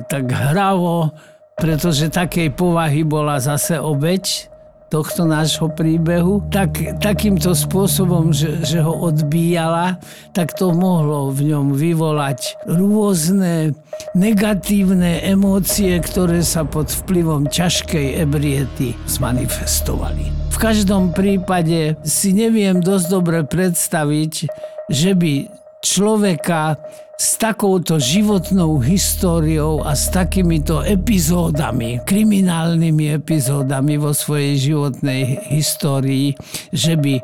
tak 0.07 0.31
hravo, 0.31 1.11
pretože 1.59 2.07
takej 2.07 2.55
povahy 2.55 3.03
bola 3.03 3.39
zase 3.39 3.75
obeď, 3.75 4.54
tohto 4.95 5.27
nášho 5.27 5.67
príbehu, 5.67 6.39
tak 6.47 6.79
takýmto 7.03 7.51
spôsobom, 7.51 8.31
že, 8.31 8.63
že 8.63 8.79
ho 8.79 8.95
odbíjala, 9.11 9.99
tak 10.31 10.55
to 10.55 10.71
mohlo 10.71 11.35
v 11.35 11.51
ňom 11.51 11.75
vyvolať 11.75 12.55
rôzne 12.63 13.75
negatívne 14.15 15.19
emócie, 15.27 15.99
ktoré 15.99 16.39
sa 16.47 16.63
pod 16.63 16.87
vplyvom 16.87 17.51
ťažkej 17.51 18.23
ebriety 18.23 18.95
zmanifestovali. 19.03 20.31
V 20.55 20.57
každom 20.63 21.11
prípade 21.11 21.99
si 22.07 22.31
neviem 22.31 22.79
dosť 22.79 23.05
dobre 23.11 23.43
predstaviť, 23.43 24.47
že 24.87 25.11
by 25.11 25.51
človeka 25.83 26.79
s 27.15 27.39
takouto 27.39 27.95
životnou 27.95 28.83
históriou 28.83 29.79
a 29.87 29.95
s 29.95 30.11
takýmito 30.11 30.83
epizódami, 30.83 32.03
kriminálnymi 32.03 33.15
epizódami 33.15 33.95
vo 33.95 34.11
svojej 34.11 34.59
životnej 34.59 35.39
histórii, 35.47 36.35
že 36.75 36.99
by 36.99 37.23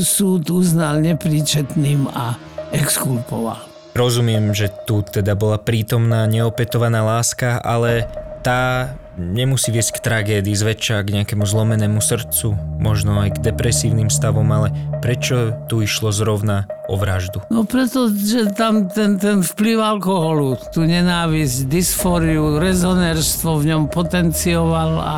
súd 0.00 0.48
uznal 0.48 1.04
nepríčetným 1.04 2.08
a 2.16 2.40
exkulpoval. 2.72 3.60
Rozumiem, 3.96 4.52
že 4.56 4.72
tu 4.84 5.04
teda 5.04 5.36
bola 5.36 5.56
prítomná 5.60 6.24
neopetovaná 6.28 7.00
láska, 7.04 7.60
ale 7.60 8.08
tá 8.40 8.92
nemusí 9.16 9.72
viesť 9.72 9.98
k 9.98 10.04
tragédii, 10.04 10.52
zväčša 10.52 11.02
k 11.02 11.20
nejakému 11.20 11.42
zlomenému 11.42 11.98
srdcu, 11.98 12.54
možno 12.78 13.18
aj 13.24 13.40
k 13.40 13.42
depresívnym 13.50 14.12
stavom, 14.12 14.46
ale 14.52 14.68
prečo 15.00 15.56
tu 15.66 15.80
išlo 15.80 16.12
zrovna 16.12 16.68
o 16.86 16.94
vraždu? 16.94 17.42
No 17.48 17.64
preto, 17.64 18.12
že 18.12 18.52
tam 18.52 18.86
ten, 18.92 19.18
ten 19.18 19.40
vplyv 19.42 19.76
alkoholu, 19.80 20.60
tu 20.70 20.84
nenávisť, 20.84 21.66
dysfóriu, 21.66 22.60
rezonérstvo 22.60 23.58
v 23.58 23.74
ňom 23.74 23.82
potencioval 23.90 24.92
a 25.00 25.14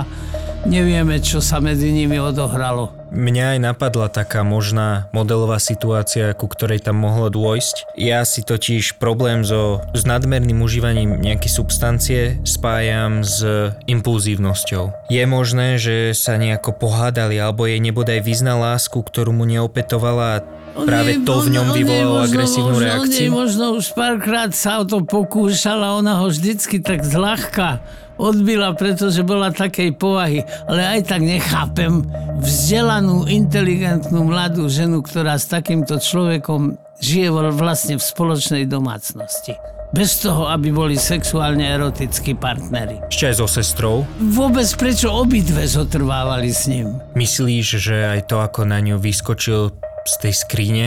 nevieme, 0.67 1.23
čo 1.23 1.39
sa 1.39 1.63
medzi 1.63 1.93
nimi 1.95 2.19
odohralo. 2.19 2.91
Mňa 3.09 3.57
aj 3.57 3.59
napadla 3.65 4.13
taká 4.13 4.45
možná 4.45 5.09
modelová 5.17 5.57
situácia, 5.57 6.37
ku 6.37 6.45
ktorej 6.45 6.85
tam 6.85 7.01
mohlo 7.01 7.33
dôjsť. 7.33 7.97
Ja 7.97 8.21
si 8.29 8.45
totiž 8.45 9.01
problém 9.01 9.49
so, 9.49 9.81
s 9.97 10.05
nadmerným 10.05 10.61
užívaním 10.61 11.17
nejakej 11.17 11.53
substancie 11.53 12.21
spájam 12.45 13.25
s 13.25 13.41
impulzívnosťou. 13.89 15.09
Je 15.09 15.25
možné, 15.25 15.81
že 15.81 16.13
sa 16.13 16.37
nejako 16.37 16.77
pohádali 16.77 17.41
alebo 17.41 17.65
jej 17.65 17.81
nebodaj 17.81 18.21
vyznal 18.21 18.61
lásku, 18.61 19.01
ktorú 19.01 19.33
mu 19.33 19.49
neopetovala 19.49 20.27
a 20.37 20.39
práve 20.85 21.19
to 21.25 21.43
v 21.43 21.49
ňom 21.59 21.75
vyvolalo 21.75 22.29
agresívnu 22.29 22.77
reakciu? 22.77 23.35
možno 23.35 23.75
už 23.81 23.97
párkrát 23.97 24.53
sa 24.55 24.79
o 24.79 24.85
to 24.87 25.03
pokúšala, 25.03 25.99
ona 25.99 26.23
ho 26.23 26.31
vždycky 26.31 26.79
tak 26.79 27.03
zľahka 27.03 27.83
odbila, 28.19 28.75
pretože 28.75 29.23
bola 29.23 29.55
takej 29.55 29.95
povahy. 29.95 30.43
Ale 30.67 30.85
aj 30.99 31.01
tak 31.09 31.23
nechápem 31.25 32.05
vzdelanú, 32.43 33.25
inteligentnú 33.31 34.27
mladú 34.27 34.67
ženu, 34.69 35.01
ktorá 35.01 35.39
s 35.39 35.47
takýmto 35.49 35.97
človekom 36.03 36.77
žije 36.99 37.31
vlastne 37.55 37.95
v 37.97 38.03
spoločnej 38.03 38.65
domácnosti. 38.67 39.55
Bez 39.89 40.21
toho, 40.21 40.53
aby 40.53 40.69
boli 40.69 41.01
sexuálne 41.01 41.65
erotickí 41.65 42.37
partneri. 42.37 43.01
Ešte 43.09 43.33
aj 43.33 43.35
so 43.41 43.49
sestrou. 43.49 43.97
Vôbec 44.21 44.69
prečo 44.77 45.09
obidve 45.09 45.65
zotrvávali 45.65 46.53
s 46.53 46.69
ním? 46.69 47.01
Myslíš, 47.17 47.67
že 47.81 47.97
aj 48.05 48.29
to, 48.29 48.37
ako 48.45 48.69
na 48.69 48.85
ňu 48.85 49.01
vyskočil 49.01 49.73
z 50.05 50.15
tej 50.21 50.35
skrine, 50.37 50.87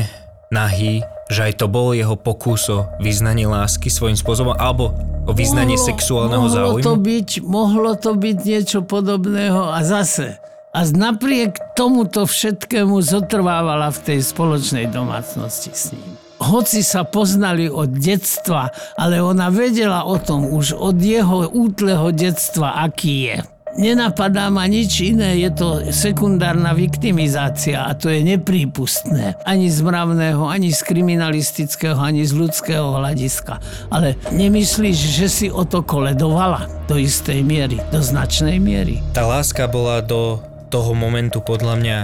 nahý, 0.53 1.01
že 1.31 1.47
aj 1.47 1.63
to 1.63 1.71
bol 1.71 1.95
jeho 1.95 2.19
pokus 2.19 2.67
o 2.67 2.85
vyznanie 2.99 3.47
lásky 3.47 3.87
svojím 3.87 4.19
spôsobom, 4.19 4.53
alebo 4.53 4.91
o 5.25 5.31
vyznanie 5.31 5.79
Mohlo- 5.79 5.89
sexuálneho 5.89 6.45
mohlo 6.45 6.55
záujmu? 6.55 6.85
To 6.85 6.95
byť, 6.99 7.29
mohlo 7.47 7.91
to 7.95 8.11
byť 8.19 8.37
niečo 8.43 8.79
podobného 8.83 9.71
a 9.71 9.79
zase. 9.81 10.37
A 10.71 10.87
napriek 10.87 11.75
tomuto 11.75 12.23
všetkému 12.23 12.99
zotrvávala 13.03 13.91
v 13.91 13.99
tej 14.07 14.19
spoločnej 14.23 14.87
domácnosti 14.87 15.71
s 15.71 15.91
ním. 15.91 16.15
Hoci 16.41 16.81
sa 16.81 17.05
poznali 17.05 17.69
od 17.69 17.91
detstva, 17.91 18.71
ale 18.97 19.21
ona 19.21 19.51
vedela 19.53 20.07
o 20.07 20.17
tom 20.17 20.47
už 20.47 20.73
od 20.73 20.97
jeho 20.97 21.47
útleho 21.53 22.09
detstva, 22.15 22.81
aký 22.81 23.29
je. 23.29 23.37
Nenapadá 23.77 24.51
ma 24.51 24.67
nič 24.67 24.99
iné, 25.01 25.39
je 25.39 25.49
to 25.49 25.67
sekundárna 25.89 26.75
viktimizácia 26.75 27.87
a 27.87 27.95
to 27.95 28.11
je 28.11 28.19
neprípustné. 28.21 29.39
Ani 29.47 29.71
z 29.71 29.79
mravného, 29.79 30.43
ani 30.43 30.69
z 30.69 30.83
kriminalistického, 30.83 31.95
ani 31.95 32.27
z 32.27 32.35
ľudského 32.35 32.99
hľadiska. 32.99 33.63
Ale 33.87 34.19
nemyslíš, 34.29 34.97
že 35.17 35.27
si 35.31 35.47
o 35.47 35.63
to 35.63 35.81
koledovala 35.81 36.67
do 36.85 36.99
istej 36.99 37.41
miery, 37.41 37.79
do 37.89 38.03
značnej 38.03 38.59
miery? 38.59 38.99
Tá 39.15 39.23
láska 39.23 39.65
bola 39.65 40.03
do 40.03 40.43
toho 40.67 40.91
momentu 40.91 41.39
podľa 41.39 41.75
mňa 41.79 41.97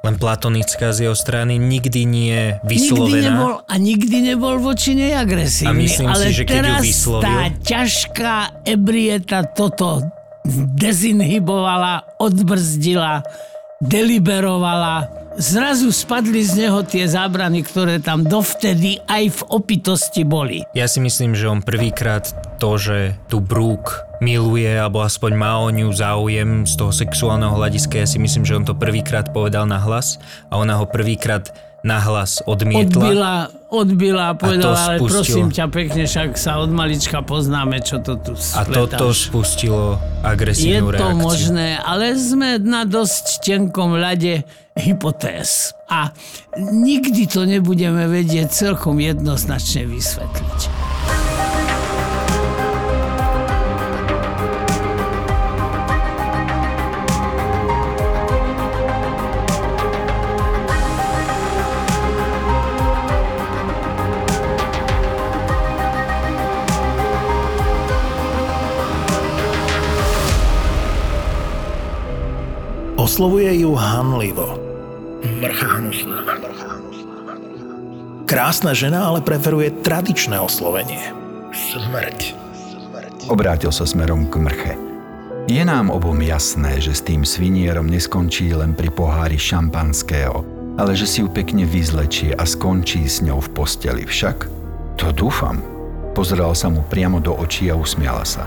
len 0.00 0.16
platonická 0.16 0.96
z 0.96 1.04
jeho 1.04 1.12
strany, 1.12 1.60
nikdy 1.60 2.08
nie 2.08 2.56
Nikdy 2.56 2.64
vyslovená. 2.64 3.20
nebol, 3.20 3.52
a 3.60 3.74
nikdy 3.76 4.16
nebol 4.24 4.56
voči 4.56 4.96
nej 4.96 5.12
agresívny. 5.12 5.68
A 5.68 5.76
myslím 5.76 6.08
si, 6.08 6.14
ale 6.16 6.24
že 6.32 6.44
keď 6.48 6.56
ju 6.56 6.64
teraz 6.64 6.80
vyslovil- 6.80 7.24
tá 7.28 7.38
ťažká 7.60 8.34
ebrieta 8.64 9.44
toto 9.44 10.00
dezinhibovala, 10.48 12.18
odbrzdila, 12.18 13.22
deliberovala. 13.80 15.20
Zrazu 15.40 15.94
spadli 15.94 16.42
z 16.42 16.66
neho 16.66 16.82
tie 16.84 17.06
zábrany, 17.06 17.64
ktoré 17.64 18.02
tam 18.02 18.26
dovtedy 18.26 18.98
aj 19.08 19.24
v 19.30 19.40
opitosti 19.56 20.26
boli. 20.26 20.66
Ja 20.74 20.90
si 20.90 21.00
myslím, 21.00 21.38
že 21.38 21.48
on 21.48 21.64
prvýkrát 21.64 22.28
to, 22.58 22.76
že 22.76 23.16
tu 23.30 23.38
Brooke 23.40 24.04
miluje, 24.20 24.68
alebo 24.68 25.00
aspoň 25.00 25.32
má 25.32 25.56
o 25.62 25.72
ňu 25.72 25.88
záujem 25.96 26.68
z 26.68 26.76
toho 26.76 26.92
sexuálneho 26.92 27.56
hľadiska, 27.56 28.04
ja 28.04 28.08
si 28.10 28.20
myslím, 28.20 28.44
že 28.44 28.58
on 28.58 28.68
to 28.68 28.76
prvýkrát 28.76 29.32
povedal 29.32 29.64
na 29.64 29.80
hlas 29.80 30.20
a 30.52 30.60
ona 30.60 30.76
ho 30.76 30.84
prvýkrát 30.84 31.48
na 31.80 31.96
hlas 31.98 32.44
odmietla. 32.44 33.00
Odbila, 33.00 33.34
odbila 33.68 34.24
a 34.30 34.34
povedala, 34.34 34.76
ale 34.76 34.96
spustilo. 35.00 35.08
prosím 35.16 35.46
ťa 35.48 35.66
pekne, 35.68 36.02
však 36.04 36.30
sa 36.34 36.60
od 36.60 36.68
malička 36.68 37.24
poznáme, 37.24 37.80
čo 37.80 37.98
to 37.98 38.16
tu 38.16 38.36
A 38.36 38.64
spletáš. 38.64 39.00
toto 39.00 39.06
spustilo 39.10 39.96
Je 39.96 40.20
agresívnu 40.22 40.92
to 40.92 41.00
reakciu. 41.00 41.16
možné, 41.16 41.68
ale 41.76 42.12
sme 42.14 42.60
na 42.60 42.84
dosť 42.84 43.40
tenkom 43.40 43.96
ľade 43.96 44.44
hypotéz. 44.76 45.72
A 45.88 46.12
nikdy 46.56 47.24
to 47.24 47.44
nebudeme 47.44 48.04
vedieť 48.06 48.48
celkom 48.48 49.00
jednoznačne 49.00 49.88
vysvetliť. 49.88 50.89
Oslovuje 73.10 73.66
ju 73.66 73.74
hanlivo. 73.74 74.54
Mrcha 75.42 75.82
hnusná. 75.82 76.22
Krásna 78.22 78.70
žena 78.70 79.10
ale 79.10 79.18
preferuje 79.18 79.74
tradičné 79.82 80.38
oslovenie. 80.38 81.10
Smrť. 81.50 82.38
Obrátil 83.26 83.74
sa 83.74 83.82
smerom 83.82 84.30
k 84.30 84.38
mrche. 84.38 84.72
Je 85.50 85.58
nám 85.58 85.90
obom 85.90 86.22
jasné, 86.22 86.78
že 86.78 86.94
s 86.94 87.02
tým 87.02 87.26
svinierom 87.26 87.90
neskončí 87.90 88.54
len 88.54 88.78
pri 88.78 88.94
pohári 88.94 89.42
šampanského, 89.42 90.46
ale 90.78 90.94
že 90.94 91.10
si 91.10 91.26
ju 91.26 91.28
pekne 91.34 91.66
vyzlečie 91.66 92.38
a 92.38 92.46
skončí 92.46 93.10
s 93.10 93.26
ňou 93.26 93.42
v 93.42 93.50
posteli. 93.58 94.06
Však? 94.06 94.46
To 95.02 95.10
dúfam. 95.10 95.58
Pozeral 96.14 96.54
sa 96.54 96.70
mu 96.70 96.86
priamo 96.86 97.18
do 97.18 97.34
očí 97.34 97.66
a 97.66 97.74
usmiala 97.74 98.22
sa. 98.22 98.46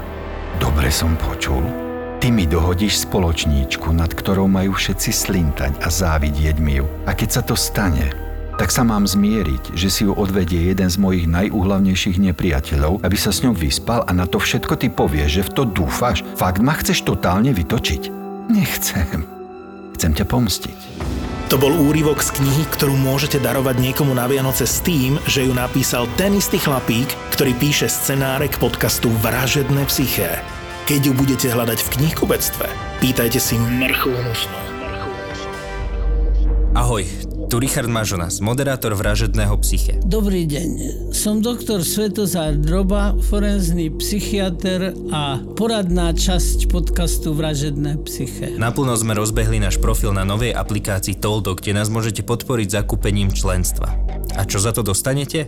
Dobre 0.55 0.87
som 0.87 1.19
počul. 1.19 1.83
Ty 2.23 2.31
mi 2.31 2.47
dohodíš 2.47 3.03
spoločníčku, 3.03 3.91
nad 3.91 4.07
ktorou 4.07 4.47
majú 4.47 4.79
všetci 4.79 5.11
slintať 5.11 5.83
a 5.83 5.91
závidieť 5.91 6.55
mi 6.55 6.79
ju. 6.79 6.87
A 7.03 7.11
keď 7.11 7.29
sa 7.35 7.41
to 7.43 7.51
stane, 7.51 8.15
tak 8.55 8.71
sa 8.71 8.87
mám 8.87 9.03
zmieriť, 9.03 9.75
že 9.75 9.91
si 9.91 10.07
ju 10.07 10.15
odvedie 10.15 10.71
jeden 10.71 10.87
z 10.87 10.95
mojich 11.03 11.27
najúhlavnejších 11.27 12.23
nepriateľov, 12.23 13.03
aby 13.03 13.17
sa 13.19 13.35
s 13.35 13.43
ňou 13.43 13.51
vyspal 13.51 14.07
a 14.07 14.11
na 14.15 14.23
to 14.23 14.39
všetko 14.39 14.79
ty 14.79 14.87
povieš, 14.87 15.29
že 15.35 15.43
v 15.43 15.51
to 15.51 15.63
dúfaš. 15.67 16.23
Fakt 16.39 16.63
ma 16.63 16.79
chceš 16.79 17.03
totálne 17.03 17.51
vytočiť? 17.51 18.07
Nechcem. 18.47 19.27
Chcem 19.99 20.11
ťa 20.15 20.23
pomstiť. 20.23 20.77
To 21.51 21.59
bol 21.59 21.75
úryvok 21.75 22.23
z 22.23 22.39
knihy, 22.39 22.71
ktorú 22.71 22.95
môžete 23.03 23.43
darovať 23.43 23.83
niekomu 23.83 24.15
na 24.15 24.31
Vianoce 24.31 24.63
s 24.63 24.79
tým, 24.79 25.19
že 25.27 25.43
ju 25.43 25.51
napísal 25.51 26.07
ten 26.15 26.39
istý 26.39 26.55
chlapík, 26.55 27.11
ktorý 27.35 27.51
píše 27.59 27.91
scenáre 27.91 28.47
k 28.47 28.63
podcastu 28.63 29.11
Vražedné 29.19 29.83
psyché. 29.91 30.39
Keď 30.83 30.99
ju 30.99 31.13
budete 31.15 31.47
hľadať 31.47 31.79
v 31.79 31.89
knihkubectve, 31.95 32.67
pýtajte 32.99 33.39
si 33.39 33.55
mrchu 33.55 34.11
hnusnú. 34.11 34.59
Ahoj, 36.75 37.07
tu 37.47 37.55
Richard 37.55 37.87
Mažonas, 37.87 38.43
moderátor 38.43 38.91
Vražedného 38.91 39.55
psyche. 39.63 40.03
Dobrý 40.03 40.43
deň, 40.43 40.69
som 41.15 41.39
doktor 41.39 41.87
Svetozár 41.87 42.59
Droba, 42.59 43.15
forenzný 43.15 43.95
psychiatr 43.95 44.91
a 45.07 45.39
poradná 45.55 46.11
časť 46.11 46.67
podcastu 46.67 47.31
Vražedné 47.31 48.03
psyché. 48.03 48.51
Naplno 48.59 48.91
sme 48.99 49.15
rozbehli 49.15 49.63
náš 49.63 49.79
profil 49.79 50.11
na 50.11 50.27
novej 50.27 50.51
aplikácii 50.51 51.15
Toldo, 51.15 51.55
kde 51.55 51.79
nás 51.79 51.87
môžete 51.87 52.27
podporiť 52.27 52.83
zakúpením 52.83 53.31
členstva. 53.31 53.95
A 54.35 54.43
čo 54.43 54.59
za 54.59 54.75
to 54.75 54.83
dostanete? 54.83 55.47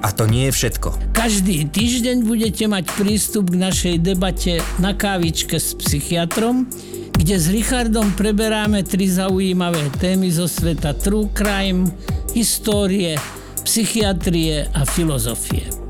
A 0.00 0.08
to 0.16 0.24
nie 0.24 0.48
je 0.48 0.56
všetko. 0.56 1.12
Každý 1.12 1.68
týždeň 1.68 2.24
budete 2.24 2.64
mať 2.64 2.88
prístup 2.96 3.52
k 3.52 3.60
našej 3.60 3.96
debate 4.00 4.64
na 4.80 4.96
kávičke 4.96 5.60
s 5.60 5.76
psychiatrom, 5.76 6.64
kde 7.12 7.36
s 7.36 7.52
Richardom 7.52 8.08
preberáme 8.16 8.80
tri 8.80 9.04
zaujímavé 9.04 9.92
témy 10.00 10.32
zo 10.32 10.48
sveta 10.48 10.96
true 10.96 11.28
crime, 11.36 11.92
histórie, 12.32 13.20
psychiatrie 13.68 14.64
a 14.72 14.88
filozofie. 14.88 15.89